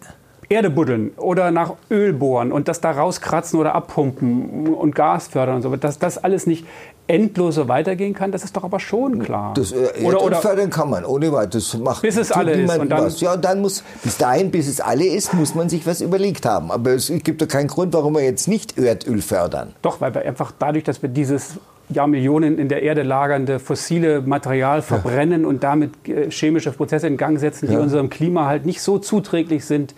Erde 0.51 0.69
buddeln 0.69 1.11
oder 1.15 1.49
nach 1.49 1.75
Öl 1.89 2.11
bohren 2.11 2.51
und 2.51 2.67
das 2.67 2.81
da 2.81 2.91
rauskratzen 2.91 3.57
oder 3.57 3.73
abpumpen 3.73 4.73
und 4.73 4.93
Gas 4.93 5.29
fördern 5.29 5.55
und 5.55 5.61
so, 5.61 5.73
dass 5.77 5.97
das 5.97 6.17
alles 6.17 6.45
nicht 6.45 6.65
endlos 7.07 7.55
so 7.55 7.67
weitergehen 7.67 8.13
kann, 8.13 8.31
das 8.31 8.43
ist 8.43 8.55
doch 8.55 8.63
aber 8.63 8.79
schon 8.79 9.19
klar. 9.19 9.53
Das 9.55 9.71
äh, 9.71 10.03
oder, 10.03 10.21
oder 10.21 10.37
fördern 10.37 10.69
kann 10.69 10.89
man, 10.89 11.05
ohne 11.05 11.31
weiteres. 11.31 11.77
Macht, 11.77 12.01
bis 12.01 12.17
es 12.17 12.31
alle 12.31 12.51
ist. 12.51 12.77
Und 12.77 12.89
dann, 12.89 13.05
was. 13.05 13.21
Ja, 13.21 13.37
dann 13.37 13.61
muss, 13.61 13.83
bis 14.03 14.17
dahin, 14.17 14.51
bis 14.51 14.67
es 14.67 14.81
alle 14.81 15.05
ist, 15.05 15.33
muss 15.33 15.55
man 15.55 15.69
sich 15.69 15.85
was 15.87 16.01
überlegt 16.01 16.45
haben. 16.45 16.71
Aber 16.71 16.91
es 16.91 17.11
gibt 17.23 17.41
doch 17.41 17.47
keinen 17.47 17.67
Grund, 17.67 17.93
warum 17.93 18.15
wir 18.15 18.23
jetzt 18.23 18.47
nicht 18.47 18.77
Erdöl 18.77 19.21
fördern. 19.21 19.73
Doch, 19.81 19.99
weil 20.01 20.13
wir 20.13 20.21
einfach 20.21 20.51
dadurch, 20.57 20.83
dass 20.83 21.01
wir 21.01 21.09
dieses 21.09 21.57
Jahrmillionen 21.89 22.57
in 22.57 22.69
der 22.69 22.83
Erde 22.83 23.03
lagernde 23.03 23.59
fossile 23.59 24.21
Material 24.21 24.81
verbrennen 24.81 25.41
ja. 25.41 25.47
und 25.47 25.63
damit 25.63 26.07
äh, 26.07 26.29
chemische 26.29 26.71
Prozesse 26.71 27.07
in 27.07 27.17
Gang 27.17 27.39
setzen, 27.39 27.67
die 27.67 27.73
ja. 27.73 27.79
unserem 27.79 28.09
Klima 28.09 28.45
halt 28.45 28.65
nicht 28.65 28.81
so 28.81 28.99
zuträglich 28.99 29.65
sind, 29.65 29.93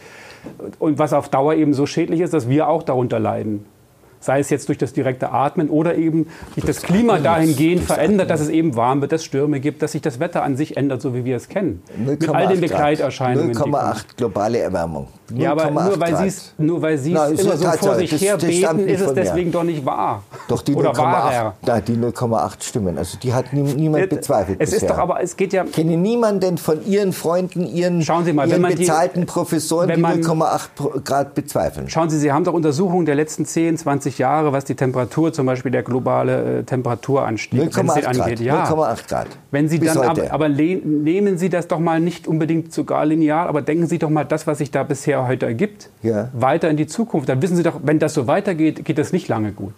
und 0.79 0.99
was 0.99 1.13
auf 1.13 1.29
Dauer 1.29 1.55
eben 1.55 1.73
so 1.73 1.85
schädlich 1.85 2.19
ist, 2.21 2.33
dass 2.33 2.49
wir 2.49 2.67
auch 2.67 2.83
darunter 2.83 3.19
leiden 3.19 3.65
sei 4.23 4.39
es 4.39 4.49
jetzt 4.49 4.69
durch 4.69 4.77
das 4.77 4.93
direkte 4.93 5.31
Atmen 5.31 5.69
oder 5.69 5.95
eben 5.95 6.27
durch 6.55 6.65
das, 6.65 6.77
das 6.77 6.83
Klima 6.83 7.19
dahingehend 7.19 7.83
verändert, 7.83 8.29
dass 8.29 8.39
es 8.39 8.49
eben 8.49 8.75
warm 8.75 9.01
wird, 9.01 9.11
dass 9.11 9.21
es 9.21 9.25
Stürme 9.25 9.59
gibt, 9.59 9.81
dass 9.81 9.91
sich 9.91 10.01
das 10.01 10.19
Wetter 10.19 10.43
an 10.43 10.55
sich 10.55 10.77
ändert, 10.77 11.01
so 11.01 11.13
wie 11.13 11.25
wir 11.25 11.35
es 11.35 11.49
kennen. 11.49 11.83
Mit 11.97 12.27
all 12.29 12.47
den 12.47 12.61
Begleiterscheinungen. 12.61 13.53
0,8 13.53 14.15
globale 14.15 14.59
Erwärmung. 14.59 15.07
Ja, 15.35 15.51
aber 15.51 15.71
nur 15.71 15.99
weil, 15.99 16.15
Sie's, 16.17 16.53
nur 16.57 16.81
weil 16.81 16.97
Sie 16.97 17.13
es 17.13 17.39
immer 17.39 17.57
so 17.57 17.69
vor 17.71 17.95
sich 17.95 18.11
her 18.21 18.37
beten, 18.37 18.79
ist 18.87 19.01
es 19.01 19.13
deswegen 19.13 19.51
doch 19.51 19.63
nicht 19.63 19.85
wahr. 19.85 20.23
Doch 20.47 20.61
die 20.61 20.75
0,8 20.75 21.81
die 21.87 21.95
0,8 21.95 22.63
stimmen. 22.63 22.97
Also 22.97 23.17
die 23.17 23.33
hat 23.33 23.53
niemand 23.53 24.09
bezweifelt 24.09 24.59
Es 24.59 24.71
bisher. 24.71 24.89
ist 24.89 24.93
doch 24.93 25.01
aber, 25.01 25.21
es 25.21 25.35
geht 25.37 25.53
ja... 25.53 25.63
Kenne 25.63 25.97
niemanden 25.97 26.57
von 26.57 26.85
Ihren 26.85 27.13
Freunden, 27.13 27.65
Ihren, 27.65 28.01
Schauen 28.01 28.25
Sie 28.25 28.33
mal, 28.33 28.47
Ihren 28.47 28.63
wenn 28.63 28.75
bezahlten 28.75 29.21
die, 29.21 29.25
Professoren, 29.25 29.89
die 29.89 30.01
0,8 30.01 31.03
Grad 31.03 31.35
bezweifeln? 31.35 31.89
Schauen 31.89 32.09
Sie, 32.09 32.19
Sie 32.19 32.31
haben 32.31 32.43
doch 32.43 32.53
Untersuchungen 32.53 33.05
der 33.05 33.15
letzten 33.15 33.45
10, 33.45 33.77
20 33.77 34.17
Jahre, 34.17 34.53
was 34.53 34.65
die 34.65 34.75
Temperatur, 34.75 35.33
zum 35.33 35.45
Beispiel 35.45 35.71
der 35.71 35.83
globale 35.83 36.59
äh, 36.59 36.63
Temperaturanstieg 36.63 37.61
0,8 37.61 38.05
angeht. 38.05 38.39
Ja. 38.39 38.65
0,8 38.65 39.07
Grad. 39.07 39.27
Wenn 39.51 39.69
Sie 39.69 39.79
Bis 39.79 39.93
dann, 39.93 40.07
aber, 40.07 40.31
aber 40.31 40.49
nehmen 40.49 41.37
Sie 41.37 41.49
das 41.49 41.67
doch 41.67 41.79
mal 41.79 41.99
nicht 41.99 42.27
unbedingt 42.27 42.73
sogar 42.73 43.05
linear, 43.05 43.47
aber 43.47 43.61
denken 43.61 43.87
Sie 43.87 43.99
doch 43.99 44.09
mal 44.09 44.23
das, 44.25 44.47
was 44.47 44.57
sich 44.57 44.71
da 44.71 44.83
bisher 44.83 45.22
heute 45.27 45.45
ergibt, 45.45 45.89
ja. 46.01 46.29
weiter 46.33 46.69
in 46.69 46.77
die 46.77 46.87
Zukunft. 46.87 47.29
Dann 47.29 47.41
wissen 47.41 47.55
Sie 47.55 47.63
doch, 47.63 47.81
wenn 47.83 47.99
das 47.99 48.13
so 48.13 48.27
weitergeht, 48.27 48.85
geht 48.85 48.97
das 48.97 49.13
nicht 49.13 49.27
lange 49.27 49.51
gut. 49.51 49.73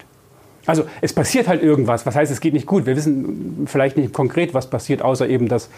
Also 0.65 0.85
es 1.01 1.13
passiert 1.13 1.47
halt 1.47 1.61
irgendwas. 1.61 2.05
Was 2.05 2.15
heißt, 2.15 2.31
es 2.31 2.39
geht 2.39 2.53
nicht 2.53 2.65
gut? 2.65 2.85
Wir 2.85 2.95
wissen 2.95 3.65
vielleicht 3.67 3.97
nicht 3.97 4.13
konkret, 4.13 4.53
was 4.53 4.69
passiert, 4.69 5.01
außer 5.01 5.27
eben, 5.27 5.47
dass 5.47 5.69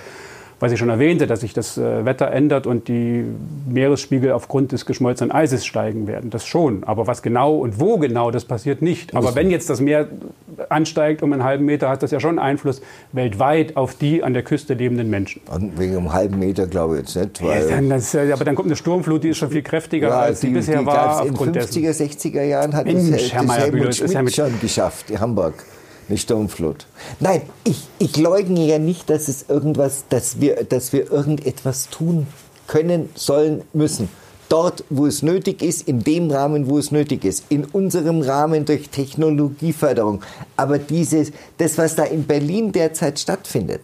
was 0.59 0.71
ich 0.71 0.79
schon 0.79 0.89
erwähnte, 0.89 1.27
dass 1.27 1.41
sich 1.41 1.53
das 1.53 1.77
äh, 1.77 2.05
Wetter 2.05 2.31
ändert 2.31 2.65
und 2.65 2.87
die 2.87 3.25
Meeresspiegel 3.67 4.31
aufgrund 4.31 4.71
des 4.71 4.85
geschmolzenen 4.85 5.31
Eises 5.31 5.65
steigen 5.65 6.07
werden. 6.07 6.29
Das 6.29 6.45
schon. 6.45 6.83
Aber 6.83 7.07
was 7.07 7.21
genau 7.21 7.57
und 7.57 7.79
wo 7.79 7.97
genau, 7.97 8.31
das 8.31 8.45
passiert 8.45 8.81
nicht. 8.81 9.15
Aber 9.15 9.35
wenn 9.35 9.51
jetzt 9.51 9.69
das 9.69 9.81
Meer 9.81 10.07
ansteigt 10.69 11.21
um 11.21 11.33
einen 11.33 11.43
halben 11.43 11.65
Meter, 11.65 11.89
hat 11.89 12.01
das 12.01 12.11
ja 12.11 12.19
schon 12.19 12.39
Einfluss 12.39 12.81
weltweit 13.11 13.77
auf 13.77 13.93
die 13.93 14.23
an 14.23 14.33
der 14.33 14.43
Küste 14.43 14.73
lebenden 14.73 15.09
Menschen. 15.09 15.41
Wegen 15.75 15.97
einem 15.97 16.13
halben 16.13 16.39
Meter 16.39 16.65
glaube 16.65 16.95
ich 16.95 17.13
jetzt 17.13 17.41
nicht. 17.41 17.43
Ja, 17.43 17.75
dann, 17.75 17.89
das, 17.89 18.15
aber 18.15 18.43
dann 18.43 18.55
kommt 18.55 18.67
eine 18.67 18.75
Sturmflut, 18.75 19.23
die 19.23 19.29
ist 19.29 19.37
schon 19.37 19.51
viel 19.51 19.61
kräftiger, 19.61 20.09
ja, 20.09 20.19
als 20.21 20.39
die, 20.39 20.47
die 20.47 20.53
bisher 20.53 20.79
die 20.79 20.85
war. 20.85 21.25
In 21.25 21.35
den 21.35 21.53
50er, 21.53 21.91
60er 21.91 22.43
Jahren 22.43 22.73
hat 22.73 22.85
Mensch, 22.85 23.31
das, 23.31 23.31
das 23.31 23.57
Helmut 23.57 23.95
Schmidt 23.95 24.35
schon 24.35 24.59
geschafft, 24.59 25.11
in 25.11 25.19
Hamburg 25.19 25.53
eine 26.09 26.17
Sturmflut. 26.17 26.87
Nein, 27.19 27.41
ich, 27.63 27.87
ich 27.99 28.17
leugne 28.17 28.65
ja 28.65 28.79
nicht, 28.79 29.09
dass 29.09 29.27
es 29.27 29.45
irgendwas, 29.49 30.05
dass 30.09 30.39
wir, 30.39 30.63
dass 30.63 30.93
wir 30.93 31.11
irgendetwas 31.11 31.89
tun 31.89 32.27
können, 32.67 33.09
sollen, 33.15 33.63
müssen. 33.73 34.09
Dort, 34.49 34.85
wo 34.89 35.05
es 35.05 35.23
nötig 35.23 35.61
ist, 35.61 35.87
in 35.87 36.03
dem 36.03 36.31
Rahmen, 36.31 36.69
wo 36.69 36.77
es 36.77 36.91
nötig 36.91 37.25
ist, 37.25 37.43
in 37.49 37.65
unserem 37.65 38.21
Rahmen 38.21 38.63
durch 38.63 38.89
Technologieförderung. 38.89 40.21
Aber 40.55 40.79
dieses, 40.79 41.33
das, 41.57 41.77
was 41.77 41.95
da 41.95 42.03
in 42.03 42.25
Berlin 42.25 42.71
derzeit 42.71 43.19
stattfindet, 43.19 43.81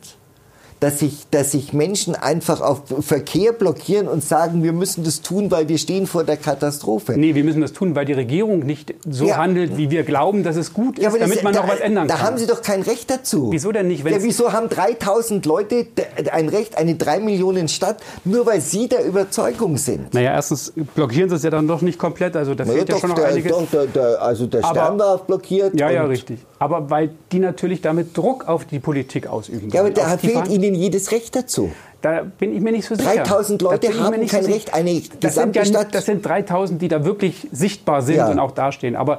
dass 0.83 0.99
sich, 0.99 1.29
dass 1.31 1.53
sich 1.53 1.71
Menschen 1.71 2.13
einfach 2.13 2.59
auf 2.59 2.81
Verkehr 2.99 3.53
blockieren 3.53 4.09
und 4.09 4.21
sagen, 4.21 4.63
wir 4.63 4.73
müssen 4.73 5.05
das 5.05 5.21
tun, 5.21 5.49
weil 5.49 5.69
wir 5.69 5.77
stehen 5.77 6.07
vor 6.07 6.25
der 6.25 6.35
Katastrophe. 6.35 7.13
Nee, 7.13 7.35
wir 7.35 7.45
müssen 7.45 7.61
das 7.61 7.71
tun, 7.71 7.95
weil 7.95 8.03
die 8.03 8.11
Regierung 8.11 8.59
nicht 8.59 8.93
so 9.09 9.27
ja. 9.27 9.37
handelt, 9.37 9.77
wie 9.77 9.91
wir 9.91 10.03
glauben, 10.03 10.43
dass 10.43 10.57
es 10.57 10.73
gut 10.73 10.97
ist, 10.99 11.05
ja, 11.05 11.09
damit 11.09 11.37
das, 11.37 11.43
man 11.43 11.53
da, 11.53 11.61
noch 11.61 11.69
was 11.69 11.79
ändern 11.79 12.09
kann. 12.09 12.17
Da 12.17 12.25
haben 12.25 12.37
Sie 12.37 12.47
doch 12.47 12.61
kein 12.61 12.81
Recht 12.81 13.09
dazu. 13.09 13.47
Wieso 13.53 13.71
denn 13.71 13.87
nicht? 13.87 14.05
Ja, 14.05 14.21
wieso 14.21 14.51
haben 14.51 14.67
3000 14.67 15.45
Leute 15.45 15.87
ein 16.29 16.49
Recht, 16.49 16.77
eine 16.77 16.95
3 16.95 17.21
Millionen 17.21 17.69
Stadt, 17.69 18.03
nur 18.25 18.45
weil 18.45 18.59
Sie 18.59 18.89
der 18.89 19.05
Überzeugung 19.05 19.77
sind? 19.77 20.13
Naja, 20.13 20.33
erstens 20.33 20.73
blockieren 20.95 21.29
Sie 21.29 21.37
es 21.37 21.43
ja 21.43 21.49
dann 21.49 21.65
doch 21.65 21.81
nicht 21.81 21.97
komplett. 21.97 22.35
Also 22.35 22.55
da 22.55 22.65
naja, 22.65 22.79
fehlt 22.79 22.89
ja 22.89 22.99
schon 22.99 23.11
noch 23.11 23.15
der, 23.15 23.27
einiges. 23.27 23.51
Doch, 23.53 23.71
der, 23.71 23.85
der, 23.85 24.21
also 24.21 24.47
der 24.47 24.63
Stern 24.63 24.99
war 24.99 25.17
blockiert. 25.19 25.79
Ja, 25.79 25.89
ja, 25.89 26.03
richtig. 26.03 26.39
Aber 26.63 26.89
weil 26.89 27.09
die 27.33 27.39
natürlich 27.39 27.81
damit 27.81 28.15
Druck 28.17 28.47
auf 28.47 28.63
die 28.63 28.79
Politik 28.79 29.27
ausüben. 29.27 29.69
Ja, 29.71 29.81
aber 29.81 29.91
da 29.91 30.17
fehlt 30.17 30.47
Ihnen 30.47 30.75
jedes 30.75 31.11
Recht 31.11 31.35
dazu? 31.35 31.73
Da 32.01 32.21
bin 32.21 32.55
ich 32.55 32.61
mir 32.61 32.71
nicht 32.71 32.87
so 32.87 32.95
sicher. 32.95 33.15
3000 33.15 33.61
Leute 33.61 33.99
haben 33.99 34.25
kein 34.27 34.45
so 34.45 34.49
Recht, 34.49 34.73
eine 34.73 35.01
das 35.19 35.35
gesamte 35.35 35.59
ja, 35.59 35.65
Stadt... 35.65 35.93
Das 35.93 36.05
sind 36.05 36.25
3000, 36.25 36.81
die 36.81 36.87
da 36.87 37.03
wirklich 37.03 37.49
sichtbar 37.51 38.01
sind 38.01 38.15
ja. 38.15 38.29
und 38.31 38.39
auch 38.39 38.51
dastehen. 38.51 38.95
Aber 38.95 39.17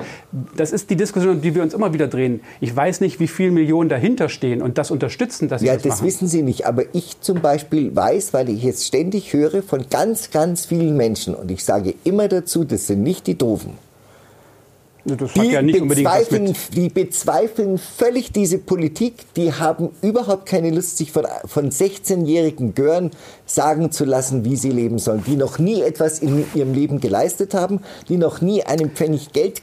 das 0.57 0.73
ist 0.73 0.89
die 0.89 0.97
Diskussion, 0.97 1.43
die 1.43 1.55
wir 1.55 1.63
uns 1.63 1.75
immer 1.75 1.93
wieder 1.93 2.09
drehen. 2.09 2.41
Ich 2.63 2.75
weiß 2.75 3.03
nicht, 3.03 3.21
wie 3.21 3.29
viele 3.29 3.51
Millionen 3.51 3.91
dahinter 3.91 4.31
stehen 4.31 4.63
und 4.63 4.79
das 4.79 4.91
unterstützen, 4.91 5.51
dass 5.51 5.61
sie 5.61 5.67
ja, 5.67 5.75
das 5.75 5.85
Ja, 5.85 5.91
das 5.91 6.03
wissen 6.03 6.27
Sie 6.29 6.41
nicht. 6.41 6.67
Aber 6.67 6.85
ich 6.95 7.21
zum 7.21 7.43
Beispiel 7.43 7.95
weiß, 7.95 8.33
weil 8.33 8.49
ich 8.49 8.63
jetzt 8.63 8.87
ständig 8.87 9.35
höre 9.35 9.63
von 9.63 9.85
ganz, 9.91 10.31
ganz 10.31 10.65
vielen 10.65 10.97
Menschen 10.97 11.35
und 11.35 11.51
ich 11.51 11.63
sage 11.63 11.93
immer 12.05 12.29
dazu, 12.29 12.65
das 12.65 12.87
sind 12.87 13.03
nicht 13.03 13.27
die 13.27 13.37
Doofen 13.37 13.75
das 15.05 15.33
die, 15.35 15.51
ja 15.51 15.61
bezweifeln, 15.61 16.55
die 16.75 16.89
bezweifeln 16.89 17.79
völlig 17.79 18.33
diese 18.33 18.59
Politik. 18.59 19.35
Die 19.37 19.53
haben 19.53 19.91
überhaupt 20.01 20.47
keine 20.47 20.71
Lust, 20.71 20.97
sich 20.97 21.13
von, 21.13 21.27
von 21.45 21.71
16-jährigen 21.71 22.75
Gören 22.75 23.11
sagen 23.45 23.93
zu 23.93 24.05
lassen, 24.05 24.45
wie 24.45 24.57
sie 24.57 24.71
leben 24.71 24.99
sollen. 24.99 25.23
Die 25.27 25.37
noch 25.37 25.59
nie 25.59 25.83
etwas 25.83 26.21
in 26.21 26.47
ihrem 26.55 26.73
Leben 26.73 27.01
geleistet 27.01 27.53
haben, 27.53 27.81
die 28.09 28.17
noch 28.17 28.41
nie 28.41 28.63
einen 28.63 28.91
Pfennig 28.91 29.33
Geld 29.33 29.63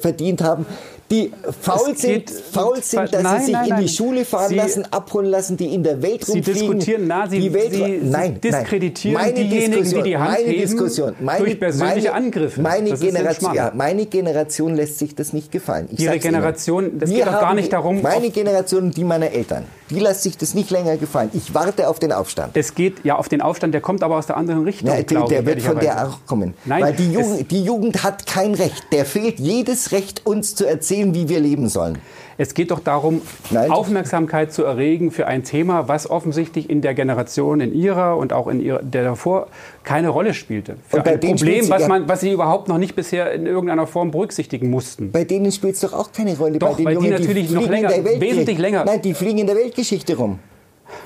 verdient 0.00 0.40
haben, 0.40 0.64
die 1.10 1.32
faul 1.60 1.96
sind, 1.96 2.30
faul 2.30 2.82
sind, 2.82 3.14
dass 3.14 3.22
nein, 3.22 3.40
sie 3.40 3.46
sich 3.46 3.54
nein, 3.54 3.68
in 3.68 3.76
die 3.76 3.88
Schule 3.88 4.24
fahren 4.24 4.48
sie, 4.48 4.56
lassen, 4.56 4.84
abholen 4.90 5.30
lassen, 5.30 5.56
die 5.56 5.72
in 5.72 5.82
der 5.84 6.02
Welt 6.02 6.26
rumfliegen. 6.28 6.44
Sie 6.44 6.52
diskutieren, 6.52 7.06
na, 7.06 7.28
sie, 7.28 7.40
die 7.40 7.52
Welt, 7.52 7.72
sie, 7.72 8.00
nein, 8.02 8.40
diskreditieren 8.40 9.22
meine 9.22 9.34
diejenigen, 9.34 9.88
die 9.88 10.02
die 10.02 10.16
Hand 10.16 10.30
meine 10.30 10.44
heben 10.44 10.60
Diskussion, 10.62 11.14
meine, 11.20 11.44
durch 11.44 11.60
persönliche 11.60 12.08
meine, 12.08 12.24
Angriffe. 12.24 12.60
Meine 12.60 12.92
Generation, 12.96 13.54
ja, 13.54 13.72
meine 13.74 14.06
Generation 14.06 14.74
lässt 14.74 14.98
sich 14.98 15.14
das 15.14 15.32
nicht 15.32 15.52
gefallen. 15.52 15.88
Ich 15.92 16.00
Ihre 16.00 16.18
Generation, 16.18 16.98
das 16.98 17.08
geht 17.08 17.26
doch 17.26 17.40
gar 17.40 17.54
nicht 17.54 17.72
darum... 17.72 18.02
Meine 18.02 18.30
Generation, 18.30 18.90
die 18.90 19.04
meiner 19.04 19.30
Eltern, 19.30 19.64
die 19.90 20.00
lässt 20.00 20.24
sich 20.24 20.36
das 20.36 20.54
nicht 20.54 20.70
länger 20.70 20.96
gefallen. 20.96 21.30
Ich 21.32 21.54
warte 21.54 21.88
auf 21.88 22.00
den 22.00 22.10
Aufstand. 22.10 22.56
Es 22.56 22.74
geht 22.74 23.04
ja 23.04 23.16
auf 23.16 23.28
den 23.28 23.40
Aufstand, 23.40 23.74
der 23.74 23.80
kommt 23.80 24.02
aber 24.02 24.16
aus 24.16 24.26
der 24.26 24.36
anderen 24.36 24.64
Richtung. 24.64 24.88
Ja, 24.88 25.02
der, 25.02 25.26
der 25.26 25.46
wird 25.46 25.62
von 25.62 25.78
der 25.78 26.08
auch 26.08 26.18
kommen. 26.26 26.54
Nein, 26.64 26.82
Weil 26.82 26.94
die 26.94 27.12
Jugend, 27.12 27.50
die 27.50 27.62
Jugend 27.62 28.02
hat 28.02 28.26
kein 28.26 28.54
Recht. 28.54 28.84
Der 28.90 29.04
fehlt 29.04 29.38
jedes 29.38 29.92
Recht, 29.92 30.26
uns 30.26 30.56
zu 30.56 30.66
erzählen, 30.66 30.95
wie 31.14 31.28
wir 31.28 31.40
leben 31.40 31.68
sollen. 31.68 31.98
Es 32.38 32.52
geht 32.52 32.70
doch 32.70 32.80
darum, 32.80 33.22
Nein. 33.50 33.70
Aufmerksamkeit 33.70 34.52
zu 34.52 34.64
erregen 34.64 35.10
für 35.10 35.26
ein 35.26 35.42
Thema, 35.42 35.88
was 35.88 36.10
offensichtlich 36.10 36.68
in 36.68 36.82
der 36.82 36.94
Generation, 36.94 37.60
in 37.60 37.74
ihrer 37.74 38.16
und 38.16 38.32
auch 38.32 38.46
in 38.48 38.60
ihrer, 38.60 38.82
der 38.82 39.04
davor 39.04 39.46
keine 39.84 40.10
Rolle 40.10 40.34
spielte. 40.34 40.76
Für 40.88 41.04
ein 41.04 41.20
Problem, 41.20 41.68
was, 41.70 41.88
man, 41.88 42.08
was 42.08 42.20
sie 42.20 42.32
überhaupt 42.32 42.68
noch 42.68 42.78
nicht 42.78 42.94
bisher 42.94 43.32
in 43.32 43.46
irgendeiner 43.46 43.86
Form 43.86 44.10
berücksichtigen 44.10 44.68
mussten. 44.68 45.12
Bei 45.12 45.24
denen 45.24 45.50
spielt 45.50 45.74
es 45.74 45.80
doch 45.80 45.94
auch 45.94 46.12
keine 46.12 46.36
Rolle. 46.36 46.58
Doch, 46.58 46.70
bei 46.70 46.76
den 46.76 46.84
weil 46.84 46.94
Jungen, 46.94 47.06
die 47.06 47.12
natürlich 47.12 47.48
die 47.48 47.54
noch 47.54 47.68
länger, 47.68 47.90
wesentlich 48.20 48.58
länger. 48.58 48.84
Nein, 48.84 49.00
die 49.00 49.14
fliegen 49.14 49.38
in 49.38 49.46
der 49.46 49.56
Weltgeschichte 49.56 50.16
rum. 50.16 50.38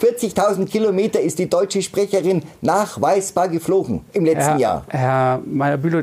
40.000 0.03 0.67
Kilometer 0.67 1.21
ist 1.21 1.39
die 1.39 1.49
deutsche 1.49 1.83
Sprecherin 1.83 2.43
nachweisbar 2.61 3.49
geflogen 3.49 4.03
im 4.13 4.25
letzten 4.25 4.53
Herr, 4.53 4.59
Jahr. 4.59 4.85
Herr 4.89 5.41
Meyer-Bülow, 5.45 6.03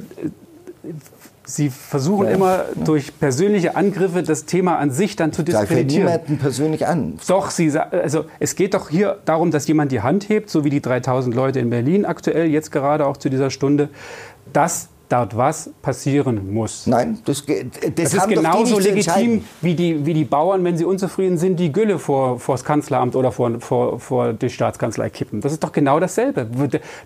Sie 1.49 1.69
versuchen 1.69 2.27
ja. 2.27 2.33
immer 2.33 2.65
durch 2.83 3.17
persönliche 3.17 3.77
Angriffe 3.77 4.21
das 4.21 4.43
Thema 4.43 4.79
an 4.79 4.91
sich 4.91 5.15
dann 5.15 5.31
zu 5.31 5.43
diskreditieren. 5.43 5.87
Ich 5.87 5.97
niemanden 5.97 6.37
persönlich 6.39 6.85
an. 6.87 7.19
Doch, 7.25 7.51
Sie, 7.51 7.71
also 7.71 8.25
es 8.39 8.55
geht 8.55 8.73
doch 8.73 8.89
hier 8.89 9.19
darum, 9.23 9.49
dass 9.49 9.65
jemand 9.65 9.93
die 9.93 10.01
Hand 10.01 10.27
hebt, 10.27 10.49
so 10.49 10.65
wie 10.65 10.69
die 10.69 10.81
3000 10.81 11.33
Leute 11.33 11.59
in 11.61 11.69
Berlin 11.69 12.05
aktuell, 12.05 12.47
jetzt 12.47 12.73
gerade 12.73 13.05
auch 13.05 13.15
zu 13.15 13.29
dieser 13.29 13.49
Stunde, 13.49 13.87
dass 14.51 14.89
dort 15.09 15.37
was 15.37 15.69
passieren 15.81 16.53
muss. 16.53 16.85
Nein, 16.87 17.19
das, 17.25 17.45
das, 17.45 17.57
das 17.95 18.13
ist 18.13 18.27
genauso 18.27 18.79
legitim 18.79 19.45
wie 19.61 19.75
die, 19.75 20.05
wie 20.05 20.13
die 20.13 20.25
Bauern, 20.25 20.63
wenn 20.63 20.77
sie 20.77 20.85
unzufrieden 20.85 21.37
sind, 21.37 21.59
die 21.59 21.71
Gülle 21.71 21.99
vor, 21.99 22.39
vor 22.39 22.55
das 22.55 22.65
Kanzleramt 22.65 23.15
oder 23.15 23.31
vor, 23.31 23.59
vor, 23.59 23.99
vor 23.99 24.33
die 24.33 24.49
Staatskanzlei 24.49 25.09
kippen. 25.09 25.41
Das 25.41 25.51
ist 25.51 25.63
doch 25.63 25.71
genau 25.71 25.99
dasselbe. 25.99 26.47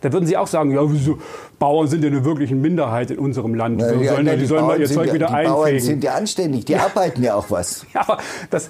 Da 0.02 0.14
würden 0.14 0.26
sie 0.26 0.38
auch 0.38 0.48
sagen, 0.48 0.72
ja, 0.72 0.82
wieso, 0.92 1.20
Bauern 1.60 1.88
sind 1.88 2.04
ja 2.04 2.10
eine 2.10 2.26
wirkliche 2.26 2.56
Minderheit 2.56 3.12
in 3.12 3.20
unserem 3.20 3.54
Land. 3.54 3.78
Na, 3.80 3.94
ja, 3.94 4.14
sollen, 4.14 4.28
ja, 4.28 4.34
die, 4.34 4.40
die 4.40 4.46
sollen 4.46 4.66
mal 4.66 4.80
ihr 4.80 4.88
Zeug 4.88 5.14
wieder 5.14 5.28
die 5.28 5.34
einfegen. 5.34 5.54
Die 5.54 5.62
Bauern 5.62 5.80
sind 5.80 6.04
ja 6.04 6.14
anständig, 6.14 6.66
die 6.66 6.74
ja. 6.74 6.86
arbeiten 6.86 7.24
ja 7.24 7.36
auch 7.36 7.50
was. 7.50 7.86
Ja, 7.94 8.02
aber 8.08 8.20
das, 8.50 8.70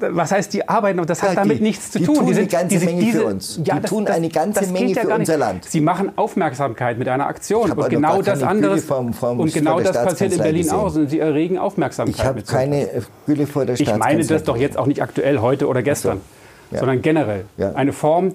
was 0.00 0.32
heißt 0.32 0.52
die 0.52 0.68
arbeiten? 0.68 1.04
Das 1.06 1.22
hat 1.22 1.30
ja, 1.30 1.34
damit 1.36 1.58
die, 1.58 1.62
nichts 1.62 1.92
zu 1.92 1.98
die 1.98 2.04
tun. 2.04 2.16
Tun 2.16 2.26
die 2.26 2.34
sind, 2.34 2.54
eine 2.54 2.68
ganze 2.68 2.84
Menge 2.84 3.12
für 3.12 3.24
uns. 3.24 3.60
Ja, 3.64 3.76
die 3.76 3.82
das, 3.82 3.90
tun 3.90 4.04
das, 4.04 4.16
eine 4.16 4.28
ganze 4.28 4.66
Menge 4.66 4.94
für 4.94 5.08
unser 5.08 5.36
Land. 5.38 5.64
Sie 5.64 5.80
machen 5.80 6.12
Aufmerksamkeit 6.16 6.98
mit 6.98 7.08
einer 7.08 7.26
Aktion. 7.26 7.70
Und 7.70 7.88
genau 7.88 8.22
das 8.22 8.42
andere. 8.50 8.80
Und 9.38 9.54
genau 9.54 9.80
das 9.80 9.92
passiert 9.92 10.32
in 10.32 10.38
Berlin 10.38 10.62
gesehen. 10.62 10.76
auch. 10.76 10.94
Und 10.94 11.08
sie 11.08 11.18
erregen 11.18 11.58
Aufmerksamkeit. 11.58 12.16
Ich 12.16 12.24
habe 12.24 12.42
keine 12.42 12.88
Gülle 13.26 13.46
vor 13.46 13.64
der. 13.64 13.78
Ich 13.78 13.96
meine 13.96 14.24
das 14.24 14.44
doch 14.44 14.56
jetzt 14.56 14.76
auch 14.76 14.86
nicht 14.86 15.02
aktuell, 15.02 15.40
heute 15.40 15.66
oder 15.68 15.82
gestern, 15.82 16.20
so. 16.70 16.74
ja. 16.74 16.80
sondern 16.80 17.02
generell. 17.02 17.44
Ja. 17.56 17.72
Eine 17.72 17.92
Form 17.92 18.32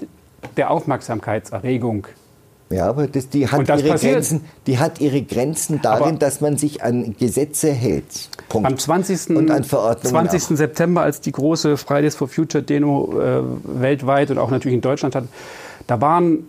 der 0.57 0.71
Aufmerksamkeitserregung. 0.71 2.07
Ja, 2.71 2.87
aber 2.87 3.07
das, 3.07 3.29
die, 3.29 3.47
hat 3.47 3.69
ihre 3.69 3.95
Grenzen, 3.95 4.41
die 4.65 4.79
hat 4.79 4.99
ihre 4.99 5.21
Grenzen 5.21 5.81
darin, 5.81 6.03
aber 6.03 6.11
dass 6.17 6.41
man 6.41 6.57
sich 6.57 6.83
an 6.83 7.15
Gesetze 7.17 7.71
hält. 7.71 8.29
Punkt. 8.49 8.67
Am 8.67 8.77
20. 8.77 9.35
Und 9.37 9.51
an 9.51 9.63
Verordnungen 9.63 10.29
20. 10.29 10.43
Auch. 10.43 10.57
September, 10.57 11.01
als 11.01 11.21
die 11.21 11.31
große 11.31 11.77
Fridays 11.77 12.15
for 12.15 12.27
Future 12.27 12.63
Demo 12.63 13.13
äh, 13.19 13.43
weltweit 13.81 14.31
und 14.31 14.39
auch 14.39 14.49
natürlich 14.49 14.75
in 14.75 14.81
Deutschland 14.81 15.13
hat, 15.13 15.25
da 15.85 16.01
waren 16.01 16.47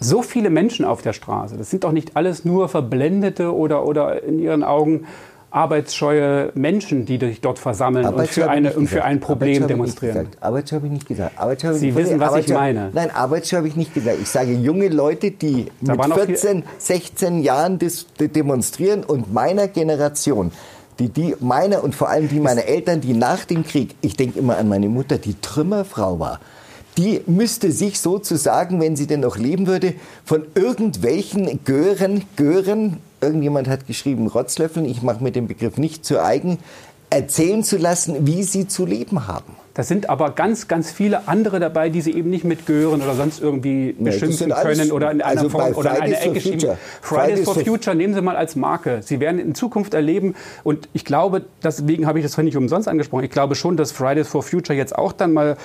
so 0.00 0.22
viele 0.22 0.50
Menschen 0.50 0.84
auf 0.84 1.02
der 1.02 1.12
Straße. 1.12 1.56
Das 1.56 1.70
sind 1.70 1.84
doch 1.84 1.92
nicht 1.92 2.16
alles 2.16 2.44
nur 2.44 2.68
Verblendete 2.68 3.54
oder, 3.54 3.86
oder 3.86 4.22
in 4.22 4.38
ihren 4.38 4.62
Augen 4.62 5.06
arbeitsscheue 5.50 6.52
Menschen, 6.54 7.06
die 7.06 7.18
sich 7.18 7.40
dort 7.40 7.58
versammeln 7.58 8.06
und 8.06 8.28
für, 8.28 8.50
eine, 8.50 8.74
und 8.74 8.88
für 8.88 9.04
ein 9.04 9.20
Problem 9.20 9.66
demonstrieren. 9.66 10.28
Arbeitsscheu 10.40 10.76
habe 10.76 10.86
ich 10.86 10.92
nicht 10.92 11.08
gesagt. 11.08 11.32
Sie 11.74 11.94
wissen, 11.94 12.20
was 12.20 12.36
ich 12.36 12.48
meine. 12.48 12.90
Nein, 12.92 13.10
Arbeitsscheu 13.10 13.58
habe 13.58 13.68
ich 13.68 13.76
nicht 13.76 13.94
gesagt. 13.94 14.18
Ich 14.20 14.28
sage 14.28 14.52
junge 14.52 14.88
Leute, 14.88 15.30
die 15.30 15.68
da 15.80 15.94
mit 15.94 16.12
14, 16.12 16.62
16 16.76 17.40
Jahren 17.40 17.78
demonstrieren 18.20 19.02
und 19.02 19.32
meiner 19.32 19.68
Generation, 19.68 20.52
die, 20.98 21.08
die 21.08 21.34
meiner 21.40 21.82
und 21.82 21.94
vor 21.94 22.10
allem 22.10 22.28
die 22.28 22.40
meiner 22.40 22.64
Eltern, 22.64 23.00
die 23.00 23.14
nach 23.14 23.44
dem 23.46 23.64
Krieg, 23.64 23.94
ich 24.02 24.16
denke 24.16 24.38
immer 24.38 24.58
an 24.58 24.68
meine 24.68 24.88
Mutter, 24.88 25.16
die 25.16 25.40
Trümmerfrau 25.40 26.18
war 26.18 26.40
die 26.96 27.20
müsste 27.26 27.72
sich 27.72 28.00
sozusagen, 28.00 28.80
wenn 28.80 28.96
sie 28.96 29.06
denn 29.06 29.20
noch 29.20 29.36
leben 29.36 29.66
würde, 29.66 29.94
von 30.24 30.46
irgendwelchen 30.54 31.60
Gören, 31.64 32.24
Gören, 32.36 32.98
irgendjemand 33.20 33.68
hat 33.68 33.86
geschrieben 33.86 34.26
Rotzlöffeln, 34.26 34.86
ich 34.86 35.02
mache 35.02 35.22
mir 35.22 35.32
den 35.32 35.46
Begriff 35.46 35.76
nicht 35.76 36.04
zu 36.04 36.22
eigen, 36.22 36.58
erzählen 37.10 37.62
zu 37.62 37.76
lassen, 37.76 38.26
wie 38.26 38.42
sie 38.42 38.66
zu 38.66 38.84
leben 38.84 39.26
haben. 39.26 39.54
Da 39.74 39.82
sind 39.82 40.08
aber 40.08 40.30
ganz, 40.30 40.68
ganz 40.68 40.90
viele 40.90 41.28
andere 41.28 41.60
dabei, 41.60 41.90
die 41.90 42.00
sie 42.00 42.12
eben 42.14 42.30
nicht 42.30 42.44
mit 42.44 42.64
Gören 42.64 43.02
oder 43.02 43.14
sonst 43.14 43.42
irgendwie 43.42 43.92
beschimpfen 43.92 44.48
nee, 44.48 44.54
können 44.62 44.90
oder 44.90 45.10
in 45.10 45.20
einer 45.20 45.38
also 45.38 45.50
Form 45.50 45.74
oder 45.74 45.96
in 45.96 46.02
eine 46.02 46.18
Ecke 46.18 46.40
schieben. 46.40 46.60
Fridays, 47.02 47.40
Fridays 47.40 47.44
for 47.44 47.54
Future 47.56 47.94
nehmen 47.94 48.14
Sie 48.14 48.22
mal 48.22 48.36
als 48.36 48.56
Marke. 48.56 49.00
Sie 49.02 49.20
werden 49.20 49.38
in 49.38 49.54
Zukunft 49.54 49.92
erleben 49.92 50.34
und 50.64 50.88
ich 50.94 51.04
glaube, 51.04 51.44
deswegen 51.62 52.06
habe 52.06 52.18
ich 52.18 52.24
das 52.24 52.38
nicht 52.38 52.56
umsonst 52.56 52.88
angesprochen, 52.88 53.24
ich 53.24 53.30
glaube 53.30 53.54
schon, 53.54 53.76
dass 53.76 53.92
Fridays 53.92 54.28
for 54.28 54.42
Future 54.42 54.74
jetzt 54.74 54.96
auch 54.96 55.12
dann 55.12 55.34
mal 55.34 55.58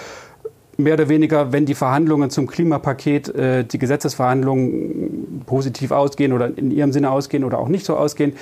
mehr 0.84 0.96
oder 0.96 1.10
weniger, 1.10 1.52
wenn 1.52 1.66
die 1.66 1.76
Verhandlungen 1.76 2.30
zum 2.30 2.48
Klimapaket, 2.48 3.34
äh, 3.36 3.64
die 3.64 3.78
Gesetzesverhandlungen 3.78 5.44
positiv 5.46 5.92
ausgehen 5.92 6.34
oder 6.34 6.56
in 6.58 6.72
ihrem 6.72 6.92
Sinne 6.92 7.12
ausgehen 7.12 7.44
oder 7.44 7.60
auch 7.60 7.68
nicht 7.68 7.86
so 7.86 7.96
ausgehen, 7.96 8.34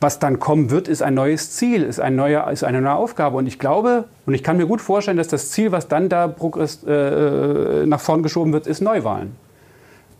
was 0.00 0.18
dann 0.18 0.38
kommen 0.38 0.70
wird, 0.70 0.86
ist 0.86 1.02
ein 1.02 1.14
neues 1.14 1.52
Ziel, 1.52 1.82
ist, 1.82 1.98
ein 1.98 2.14
neuer, 2.14 2.50
ist 2.50 2.62
eine 2.62 2.80
neue 2.80 2.94
Aufgabe. 2.94 3.38
Und 3.38 3.46
ich 3.46 3.58
glaube, 3.58 4.04
und 4.26 4.34
ich 4.34 4.42
kann 4.42 4.56
mir 4.58 4.66
gut 4.66 4.80
vorstellen, 4.80 5.16
dass 5.16 5.28
das 5.28 5.50
Ziel, 5.50 5.72
was 5.72 5.88
dann 5.88 6.08
da 6.08 6.28
progress, 6.28 6.84
äh, 6.84 7.86
nach 7.86 8.00
vorn 8.00 8.22
geschoben 8.22 8.52
wird, 8.52 8.66
ist 8.66 8.82
Neuwahlen. 8.82 9.32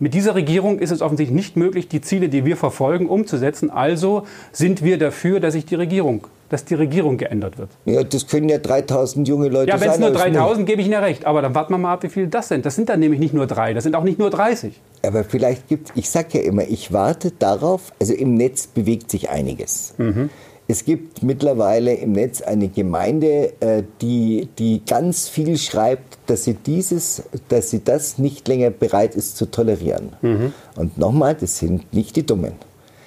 Mit 0.01 0.15
dieser 0.15 0.35
Regierung 0.35 0.79
ist 0.81 0.91
es 0.91 1.03
offensichtlich 1.03 1.35
nicht 1.35 1.57
möglich, 1.57 1.89
die 1.89 2.01
Ziele, 2.01 2.29
die 2.29 2.45
wir 2.45 2.57
verfolgen, 2.57 3.07
umzusetzen. 3.09 3.71
Also 3.71 4.27
sind 4.53 4.83
wir 4.83 4.99
dafür, 4.99 5.39
dass 5.39 5.53
sich 5.53 5.67
die 5.67 5.77
Regierung 5.77 6.27
dass 6.49 6.65
die 6.65 6.75
Regierung 6.75 7.17
geändert 7.17 7.59
wird. 7.59 7.71
Ja, 7.85 8.03
das 8.03 8.27
können 8.27 8.49
ja 8.49 8.59
3000 8.59 9.27
junge 9.27 9.49
Leute 9.49 9.73
sein. 9.73 9.81
Ja, 9.81 9.87
wenn 9.87 9.91
es 9.93 9.99
nur 9.99 10.11
3000, 10.11 10.67
gebe 10.67 10.81
ich 10.81 10.87
Ihnen 10.89 11.03
recht. 11.03 11.25
Aber 11.27 11.43
dann 11.43 11.55
warten 11.55 11.73
wir 11.73 11.79
mal 11.79 11.93
ab, 11.93 12.03
wie 12.03 12.09
viele 12.09 12.29
das 12.29 12.49
sind. 12.49 12.67
Das 12.67 12.75
sind 12.75 12.89
dann 12.89 13.01
nämlich 13.01 13.21
nicht 13.21 13.35
nur 13.35 13.47
drei, 13.47 13.75
das 13.75 13.85
sind 13.85 13.97
auch 13.97 14.05
nicht 14.05 14.19
nur 14.19 14.31
30. 14.31 14.81
Aber 15.07 15.25
vielleicht 15.25 15.69
gibt 15.69 15.93
ich 15.95 16.11
sage 16.11 16.39
ja 16.39 16.45
immer, 16.45 16.63
ich 16.63 16.93
warte 16.93 17.31
darauf, 17.31 17.93
also 18.01 18.15
im 18.15 18.35
Netz 18.35 18.67
bewegt 18.67 19.11
sich 19.11 19.31
einiges. 19.31 19.95
Mhm. 19.99 20.31
Es 20.67 20.87
gibt 20.87 21.23
mittlerweile 21.23 21.93
im 21.93 22.13
Netz 22.13 22.41
eine 22.41 22.69
Gemeinde, 22.69 23.53
äh, 23.61 23.83
die, 24.01 24.49
die 24.59 24.81
ganz 24.87 25.29
viel 25.29 25.59
schreibt, 25.59 26.19
dass 26.27 26.45
sie 26.45 26.55
dieses, 26.55 27.23
dass 27.49 27.71
sie 27.71 27.85
das 27.85 28.17
nicht 28.17 28.49
länger 28.49 28.71
bereit 28.71 29.15
ist 29.15 29.37
zu 29.37 29.51
tolerieren. 29.51 30.11
Mhm. 30.23 30.55
Und 30.77 30.97
nochmal, 30.97 31.35
das 31.35 31.59
sind 31.59 31.93
nicht 31.93 32.17
die 32.17 32.25
Dummen. 32.25 32.53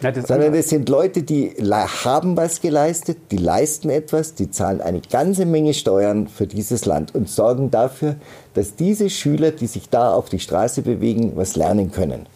Ja, 0.02 0.12
das 0.12 0.28
sondern 0.28 0.54
es 0.54 0.70
sind 0.70 0.90
Leute, 0.90 1.24
die 1.24 1.54
haben 1.60 2.38
was 2.38 2.62
geleistet, 2.62 3.18
die 3.32 3.38
leisten 3.38 3.90
etwas, 3.90 4.36
die 4.36 4.52
zahlen 4.52 4.80
eine 4.80 5.02
ganze 5.02 5.46
Menge 5.46 5.74
Steuern 5.74 6.28
für 6.28 6.46
dieses 6.46 6.86
Land 6.86 7.16
und 7.16 7.30
sorgen 7.30 7.72
dafür, 7.72 8.16
dass 8.54 8.76
diese 8.76 9.10
Schüler, 9.10 9.52
die 9.52 9.66
sich 9.66 9.90
da 9.90 10.14
auf 10.14 10.30
die 10.30 10.40
Straße 10.40 10.84
bewegen, 10.84 11.32
was 11.36 11.56
lernen 11.56 11.92
können. 11.92 12.28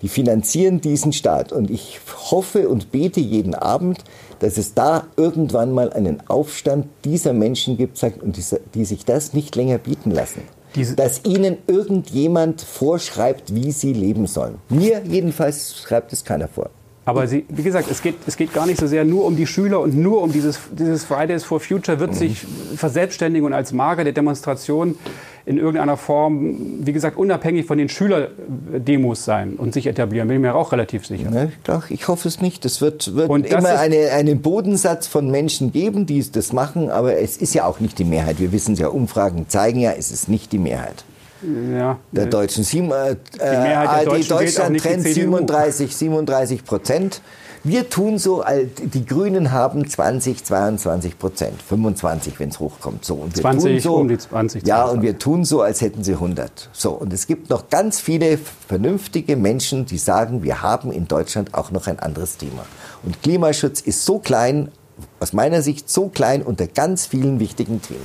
Die 0.00 0.08
finanzieren 0.08 0.80
diesen 0.80 1.12
Staat 1.12 1.52
und 1.52 1.70
ich 1.70 2.00
hoffe 2.30 2.68
und 2.68 2.90
bete 2.90 3.20
jeden 3.20 3.54
Abend, 3.54 3.98
dass 4.40 4.56
es 4.56 4.74
da 4.74 5.06
irgendwann 5.16 5.70
mal 5.70 5.92
einen 5.92 6.28
Aufstand 6.28 6.86
dieser 7.04 7.32
Menschen 7.34 7.76
gibt 7.76 8.02
und 8.02 8.36
die, 8.36 8.44
die 8.74 8.84
sich 8.84 9.04
das 9.04 9.32
nicht 9.32 9.54
länger 9.54 9.78
bieten 9.78 10.10
lassen. 10.10 10.42
Diese 10.74 10.96
dass 10.96 11.24
ihnen 11.24 11.58
irgendjemand 11.66 12.62
vorschreibt, 12.62 13.54
wie 13.54 13.70
sie 13.70 13.92
leben 13.92 14.26
sollen. 14.26 14.54
Mir 14.70 15.02
jedenfalls 15.04 15.76
schreibt 15.76 16.12
es 16.14 16.24
keiner 16.24 16.48
vor. 16.48 16.70
Aber 17.04 17.26
sie, 17.26 17.44
wie 17.48 17.62
gesagt, 17.62 17.90
es 17.90 18.00
geht, 18.00 18.14
es 18.26 18.36
geht 18.36 18.54
gar 18.54 18.66
nicht 18.66 18.78
so 18.78 18.86
sehr 18.86 19.04
nur 19.04 19.24
um 19.24 19.36
die 19.36 19.46
Schüler 19.46 19.80
und 19.80 19.96
nur 19.96 20.22
um 20.22 20.32
dieses, 20.32 20.60
dieses 20.70 21.04
Fridays 21.04 21.42
for 21.42 21.58
Future 21.58 21.98
wird 21.98 22.12
mhm. 22.12 22.16
sich 22.16 22.46
verselbstständigen 22.76 23.44
und 23.44 23.52
als 23.52 23.72
Marke 23.72 24.04
der 24.04 24.12
Demonstration 24.12 24.96
in 25.44 25.58
irgendeiner 25.58 25.96
Form, 25.96 26.86
wie 26.86 26.92
gesagt, 26.92 27.16
unabhängig 27.16 27.66
von 27.66 27.76
den 27.76 27.88
Schülerdemos 27.88 29.24
sein 29.24 29.54
und 29.54 29.74
sich 29.74 29.88
etablieren. 29.88 30.28
Bin 30.28 30.36
ich 30.36 30.42
mir 30.42 30.54
auch 30.54 30.70
relativ 30.70 31.04
sicher. 31.04 31.30
Ne, 31.30 31.50
doch, 31.64 31.90
ich 31.90 32.06
hoffe 32.06 32.28
es 32.28 32.40
nicht. 32.40 32.64
Es 32.64 32.80
wird, 32.80 33.16
wird 33.16 33.28
immer 33.28 33.80
eine, 33.80 34.12
einen 34.12 34.40
Bodensatz 34.40 35.08
von 35.08 35.28
Menschen 35.32 35.72
geben, 35.72 36.06
die 36.06 36.22
das 36.30 36.52
machen, 36.52 36.90
aber 36.90 37.18
es 37.18 37.36
ist 37.36 37.54
ja 37.54 37.64
auch 37.64 37.80
nicht 37.80 37.98
die 37.98 38.04
Mehrheit. 38.04 38.38
Wir 38.38 38.52
wissen 38.52 38.74
es 38.74 38.78
ja, 38.78 38.86
Umfragen 38.86 39.48
zeigen 39.48 39.80
ja, 39.80 39.90
es 39.90 40.12
ist 40.12 40.28
nicht 40.28 40.52
die 40.52 40.58
Mehrheit 40.58 41.04
ja, 41.42 41.98
der 42.10 42.26
Deutschen. 42.26 42.64
Sieben, 42.64 42.90
äh, 42.90 43.16
die 43.34 43.38
Mehrheit 43.38 44.00
der 44.00 44.12
Deutschen 44.12 44.28
Deutschland 44.28 44.80
trennt 44.80 45.02
37, 45.02 45.96
37 45.96 46.64
Prozent. 46.64 47.22
Wir 47.64 47.88
tun 47.88 48.18
so, 48.18 48.42
die 48.76 49.06
Grünen 49.06 49.52
haben 49.52 49.88
20, 49.88 50.44
22 50.44 51.16
Prozent, 51.16 51.62
25, 51.62 52.40
wenn 52.40 52.48
es 52.48 52.58
hochkommt. 52.58 53.04
So, 53.04 53.14
und 53.14 53.36
wir 53.36 53.42
20, 53.42 53.72
tun 53.74 53.80
so, 53.80 53.96
um 53.98 54.08
die 54.08 54.18
20. 54.18 54.66
Ja, 54.66 54.86
und 54.86 55.02
wir 55.02 55.16
tun 55.16 55.44
so, 55.44 55.62
als 55.62 55.80
hätten 55.80 56.02
sie 56.02 56.14
100. 56.14 56.70
So, 56.72 56.90
und 56.90 57.12
es 57.12 57.28
gibt 57.28 57.50
noch 57.50 57.68
ganz 57.70 58.00
viele 58.00 58.36
vernünftige 58.66 59.36
Menschen, 59.36 59.86
die 59.86 59.98
sagen, 59.98 60.42
wir 60.42 60.60
haben 60.60 60.90
in 60.90 61.06
Deutschland 61.06 61.54
auch 61.54 61.70
noch 61.70 61.86
ein 61.86 62.00
anderes 62.00 62.36
Thema. 62.36 62.64
Und 63.04 63.22
Klimaschutz 63.22 63.80
ist 63.80 64.04
so 64.04 64.18
klein, 64.18 64.72
aus 65.20 65.32
meiner 65.32 65.62
Sicht 65.62 65.88
so 65.88 66.08
klein 66.08 66.42
unter 66.42 66.66
ganz 66.66 67.06
vielen 67.06 67.38
wichtigen 67.38 67.80
Themen. 67.80 68.00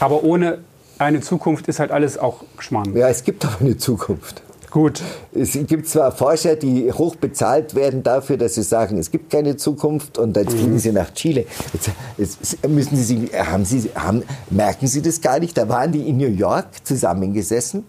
Aber 0.00 0.24
ohne 0.24 0.60
eine 0.98 1.20
Zukunft 1.20 1.68
ist 1.68 1.80
halt 1.80 1.90
alles 1.90 2.18
auch 2.18 2.44
Schmarrn. 2.58 2.96
Ja, 2.96 3.08
es 3.08 3.24
gibt 3.24 3.44
aber 3.44 3.60
eine 3.60 3.76
Zukunft. 3.76 4.42
Gut. 4.74 5.02
Es 5.32 5.52
gibt 5.52 5.88
zwar 5.88 6.10
Forscher, 6.10 6.56
die 6.56 6.90
hoch 6.92 7.14
bezahlt 7.14 7.76
werden 7.76 8.02
dafür, 8.02 8.36
dass 8.36 8.56
sie 8.56 8.64
sagen, 8.64 8.98
es 8.98 9.12
gibt 9.12 9.30
keine 9.30 9.56
Zukunft 9.56 10.18
und 10.18 10.36
dann 10.36 10.46
mhm. 10.46 10.50
fliegen 10.50 10.78
sie 10.80 10.90
nach 10.90 11.14
Chile. 11.14 11.46
Jetzt, 11.72 11.90
jetzt 12.18 12.68
müssen 12.68 12.96
sie, 12.96 13.30
haben 13.32 13.64
sie, 13.64 13.90
haben, 13.94 14.24
merken 14.50 14.88
Sie 14.88 15.00
das 15.00 15.20
gar 15.20 15.38
nicht? 15.38 15.56
Da 15.56 15.68
waren 15.68 15.92
die 15.92 16.08
in 16.08 16.16
New 16.16 16.26
York 16.26 16.66
zusammengesessen, 16.82 17.84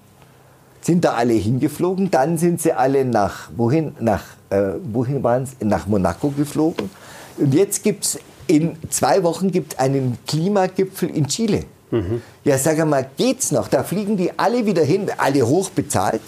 sind 0.81 1.03
da 1.03 1.13
alle 1.13 1.33
hingeflogen, 1.33 2.11
dann 2.11 2.37
sind 2.37 2.61
sie 2.61 2.73
alle 2.73 3.03
nach, 3.03 3.49
wohin, 3.57 3.95
nach, 3.99 4.23
äh, 4.51 4.73
wohin 4.83 5.23
waren 5.23 5.47
sie? 5.47 5.65
Nach 5.65 5.87
Monaco 5.87 6.29
geflogen. 6.29 6.91
Und 7.39 7.55
jetzt 7.55 7.81
gibt 7.81 8.05
es, 8.05 8.19
in 8.45 8.77
zwei 8.91 9.23
Wochen 9.23 9.49
gibt 9.49 9.79
einen 9.79 10.19
Klimagipfel 10.27 11.09
in 11.09 11.25
Chile. 11.25 11.63
Mhm. 11.91 12.21
Ja, 12.43 12.57
sag 12.57 12.85
mal, 12.85 13.07
geht's 13.17 13.51
noch? 13.51 13.67
Da 13.67 13.83
fliegen 13.83 14.17
die 14.17 14.31
alle 14.37 14.65
wieder 14.65 14.83
hin, 14.83 15.07
alle 15.17 15.45
hoch 15.47 15.69
bezahlt. 15.69 16.21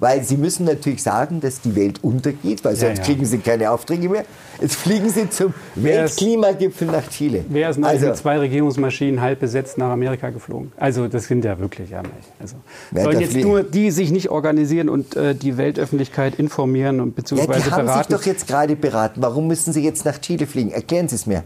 Weil 0.00 0.24
sie 0.24 0.36
müssen 0.36 0.66
natürlich 0.66 1.02
sagen, 1.02 1.40
dass 1.40 1.60
die 1.60 1.76
Welt 1.76 2.02
untergeht, 2.02 2.64
weil 2.64 2.74
sonst 2.74 2.98
ja, 2.98 2.98
ja. 2.98 3.02
kriegen 3.04 3.24
sie 3.24 3.38
keine 3.38 3.70
Aufträge 3.70 4.08
mehr. 4.08 4.24
Jetzt 4.60 4.74
fliegen 4.74 5.08
sie 5.08 5.30
zum 5.30 5.54
Weltklimagipfel 5.76 6.88
nach 6.88 7.08
Chile. 7.08 7.44
Wer 7.48 7.70
ist 7.70 7.82
also, 7.82 8.06
mit 8.06 8.16
zwei 8.16 8.38
Regierungsmaschinen 8.38 9.20
halb 9.20 9.40
besetzt 9.40 9.78
nach 9.78 9.90
Amerika 9.90 10.30
geflogen? 10.30 10.72
Also 10.76 11.06
das 11.06 11.26
sind 11.26 11.44
ja 11.44 11.58
wirklich 11.58 11.90
ja 11.90 12.02
nicht. 12.02 12.12
Also, 12.40 12.56
sollen 12.92 13.20
jetzt 13.20 13.36
nur 13.36 13.62
die 13.62 13.90
sich 13.92 14.10
nicht 14.10 14.30
organisieren 14.30 14.88
und 14.88 15.16
äh, 15.16 15.34
die 15.34 15.56
Weltöffentlichkeit 15.56 16.34
informieren 16.36 17.00
und 17.00 17.14
beziehungsweise 17.14 17.60
ja, 17.60 17.64
die 17.64 17.70
haben 17.70 17.86
beraten? 17.86 18.08
sich 18.10 18.18
doch 18.18 18.26
jetzt 18.26 18.46
gerade 18.48 18.76
beraten. 18.76 19.22
Warum 19.22 19.46
müssen 19.46 19.72
sie 19.72 19.82
jetzt 19.82 20.04
nach 20.04 20.20
Chile 20.20 20.46
fliegen? 20.46 20.72
Erklären 20.72 21.08
Sie 21.08 21.14
es 21.14 21.26
mir. 21.26 21.44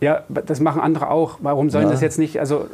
Ja, 0.00 0.24
das 0.28 0.60
machen 0.60 0.80
andere 0.80 1.10
auch. 1.10 1.38
Warum 1.42 1.70
sollen 1.70 1.84
ja. 1.84 1.90
das 1.90 2.00
jetzt 2.00 2.18
nicht? 2.18 2.40
Also 2.40 2.66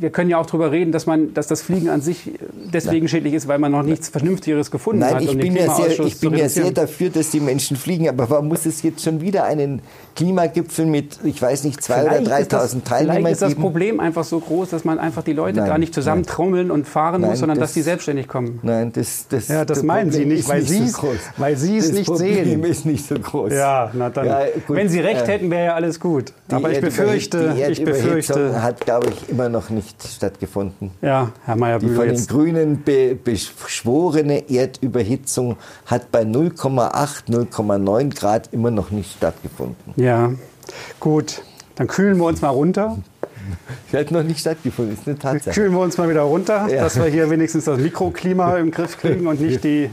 wir 0.00 0.10
können 0.10 0.30
ja 0.30 0.38
auch 0.38 0.46
darüber 0.46 0.72
reden, 0.72 0.92
dass 0.92 1.06
man, 1.06 1.34
dass 1.34 1.46
das 1.46 1.62
Fliegen 1.62 1.88
an 1.88 2.00
sich 2.00 2.32
deswegen 2.72 3.06
ja. 3.06 3.10
schädlich 3.10 3.34
ist, 3.34 3.48
weil 3.48 3.58
man 3.58 3.72
noch 3.72 3.82
nichts 3.82 4.08
Vernünftigeres 4.08 4.70
gefunden 4.70 5.00
Nein, 5.00 5.14
hat. 5.14 5.20
Nein, 5.20 5.28
um 5.30 5.40
ich 5.40 5.46
bin, 5.46 5.56
ja 5.56 5.74
sehr, 5.74 6.00
ich 6.00 6.20
bin 6.20 6.34
ja 6.34 6.48
sehr 6.48 6.70
dafür, 6.70 7.10
dass 7.10 7.30
die 7.30 7.40
Menschen 7.40 7.76
fliegen. 7.76 8.08
Aber 8.08 8.28
warum 8.28 8.48
muss 8.48 8.66
es 8.66 8.82
jetzt 8.82 9.02
schon 9.02 9.20
wieder 9.20 9.44
einen 9.44 9.80
Klimagipfel 10.14 10.86
mit, 10.86 11.18
ich 11.24 11.40
weiß 11.40 11.64
nicht, 11.64 11.82
zwei 11.82 12.04
oder 12.04 12.18
3.000 12.18 12.84
Teilnehmern 12.84 13.16
Vielleicht 13.16 13.32
ist 13.32 13.42
das 13.42 13.54
Problem 13.54 14.00
einfach 14.00 14.24
so 14.24 14.38
groß, 14.38 14.70
dass 14.70 14.84
man 14.84 14.98
einfach 14.98 15.22
die 15.22 15.32
Leute 15.32 15.60
Nein, 15.60 15.68
da 15.68 15.78
nicht 15.78 15.94
zusammentrommeln 15.94 16.70
und 16.70 16.86
fahren 16.86 17.22
Nein, 17.22 17.30
muss, 17.30 17.40
sondern 17.40 17.58
das, 17.58 17.70
dass 17.70 17.74
die 17.74 17.82
selbstständig 17.82 18.28
kommen. 18.28 18.60
Nein, 18.62 18.92
das, 18.92 19.28
das, 19.28 19.48
ja, 19.48 19.64
das, 19.64 19.82
meinen 19.82 20.10
Sie 20.10 20.26
nicht, 20.26 20.48
weil 20.48 20.62
Sie 20.62 20.88
so 20.88 21.08
weil 21.36 21.56
Sie 21.56 21.78
es 21.78 21.92
nicht 21.92 22.06
Problem 22.06 22.28
sehen. 22.28 22.36
Das 22.36 22.52
Problem 22.52 22.70
ist 22.70 22.86
nicht 22.86 23.06
so 23.06 23.14
groß. 23.14 23.52
Ja, 23.52 23.90
na 23.92 24.10
dann. 24.10 24.26
Ja, 24.26 24.40
wenn 24.68 24.88
Sie 24.88 25.00
recht 25.00 25.22
äh, 25.22 25.32
hätten, 25.32 25.50
wäre 25.50 25.66
ja 25.66 25.74
alles 25.74 26.00
gut. 26.00 26.32
Aber 26.66 26.74
ich 26.74 26.80
befürchte, 26.80 27.54
ich 27.70 27.84
befürchte, 27.84 28.62
hat, 28.62 28.80
glaube 28.80 29.08
ich, 29.10 29.28
immer 29.28 29.48
noch 29.48 29.70
nicht 29.70 30.02
stattgefunden. 30.02 30.90
Ja, 31.02 31.32
Herr 31.44 31.56
Mayer, 31.56 31.78
die 31.78 31.88
von 31.88 32.08
den 32.08 32.26
Grünen 32.26 32.82
be 32.82 33.14
beschworene 33.14 34.50
Erdüberhitzung 34.50 35.56
hat 35.86 36.10
bei 36.12 36.22
0,8, 36.22 37.28
0,9 37.28 38.14
Grad 38.18 38.52
immer 38.52 38.70
noch 38.70 38.90
nicht 38.90 39.12
stattgefunden. 39.12 39.94
Ja, 39.96 40.32
gut. 41.00 41.42
Dann 41.76 41.86
kühlen 41.88 42.16
wir 42.18 42.24
uns 42.24 42.40
mal 42.40 42.48
runter. 42.48 42.98
Sie 43.90 43.96
hat 43.96 44.10
noch 44.10 44.22
nicht 44.22 44.40
stattgefunden, 44.40 44.94
ist 44.94 45.06
eine 45.06 45.18
Tatsache. 45.18 45.54
Kühlen 45.54 45.72
wir 45.72 45.80
uns 45.80 45.96
mal 45.98 46.08
wieder 46.08 46.22
runter, 46.22 46.68
ja. 46.68 46.82
dass 46.82 46.96
wir 46.96 47.04
hier 47.04 47.30
wenigstens 47.30 47.64
das 47.64 47.78
Mikroklima 47.78 48.56
im 48.56 48.70
Griff 48.70 48.98
kriegen 48.98 49.26
und 49.26 49.40
nicht 49.40 49.62
die 49.64 49.90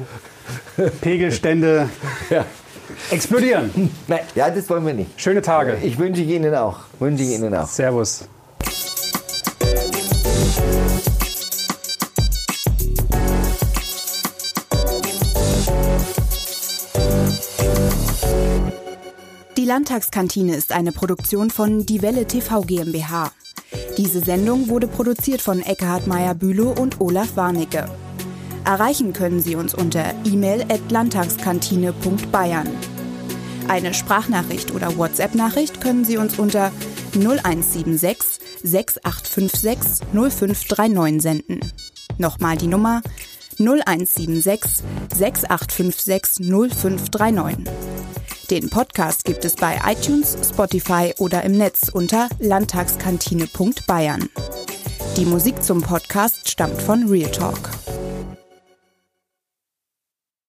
Pegelstände 1.02 1.90
ja. 2.30 2.46
Explodieren. 3.12 3.72
Nein, 4.08 4.20
ja, 4.36 4.50
das 4.50 4.70
wollen 4.70 4.86
wir 4.86 4.94
nicht. 4.94 5.10
Schöne 5.20 5.42
Tage. 5.42 5.78
Ich 5.84 5.98
wünsche 5.98 6.22
Ihnen 6.22 6.54
auch. 6.56 6.80
Wünsche 7.00 7.24
Ihnen 7.24 7.54
auch. 7.56 7.68
Servus. 7.68 8.28
Die 19.64 19.66
Landtagskantine 19.70 20.56
ist 20.58 20.74
eine 20.74 20.92
Produktion 20.92 21.50
von 21.50 21.86
Die 21.86 22.02
Welle 22.02 22.28
TV 22.28 22.62
GmbH. 22.64 23.32
Diese 23.98 24.20
Sendung 24.20 24.68
wurde 24.68 24.88
produziert 24.88 25.42
von 25.42 25.62
Eckhard 25.62 26.06
Meyer-Bülow 26.06 26.74
und 26.78 27.00
Olaf 27.00 27.38
Warnecke. 27.38 27.86
Erreichen 28.66 29.14
können 29.14 29.42
Sie 29.42 29.56
uns 29.56 29.74
unter 29.74 30.14
e-mail 30.26 30.62
at 30.70 30.92
landtagskantine.bayern. 30.92 32.70
Eine 33.68 33.94
Sprachnachricht 33.94 34.72
oder 34.72 34.98
WhatsApp-Nachricht 34.98 35.82
können 35.82 36.06
Sie 36.06 36.18
uns 36.18 36.40
unter 36.40 36.72
0176 37.16 38.40
6856 38.64 40.08
0539 40.14 41.22
senden. 41.22 41.60
Nochmal 42.18 42.58
die 42.58 42.68
Nummer 42.68 43.02
0176 43.60 44.84
6856 45.14 46.46
0539. 46.48 47.66
Den 48.50 48.70
Podcast 48.70 49.24
gibt 49.24 49.46
es 49.46 49.56
bei 49.56 49.80
iTunes, 49.86 50.38
Spotify 50.50 51.14
oder 51.18 51.44
im 51.44 51.58
Netz 51.58 51.90
unter 51.92 52.28
landtagskantine.bayern. 52.40 54.30
Die 55.18 55.26
Musik 55.26 55.64
zum 55.64 55.82
Podcast 55.82 56.50
stammt 56.50 56.82
von 56.82 57.08
Real 57.08 57.32
Talk. 57.32 57.70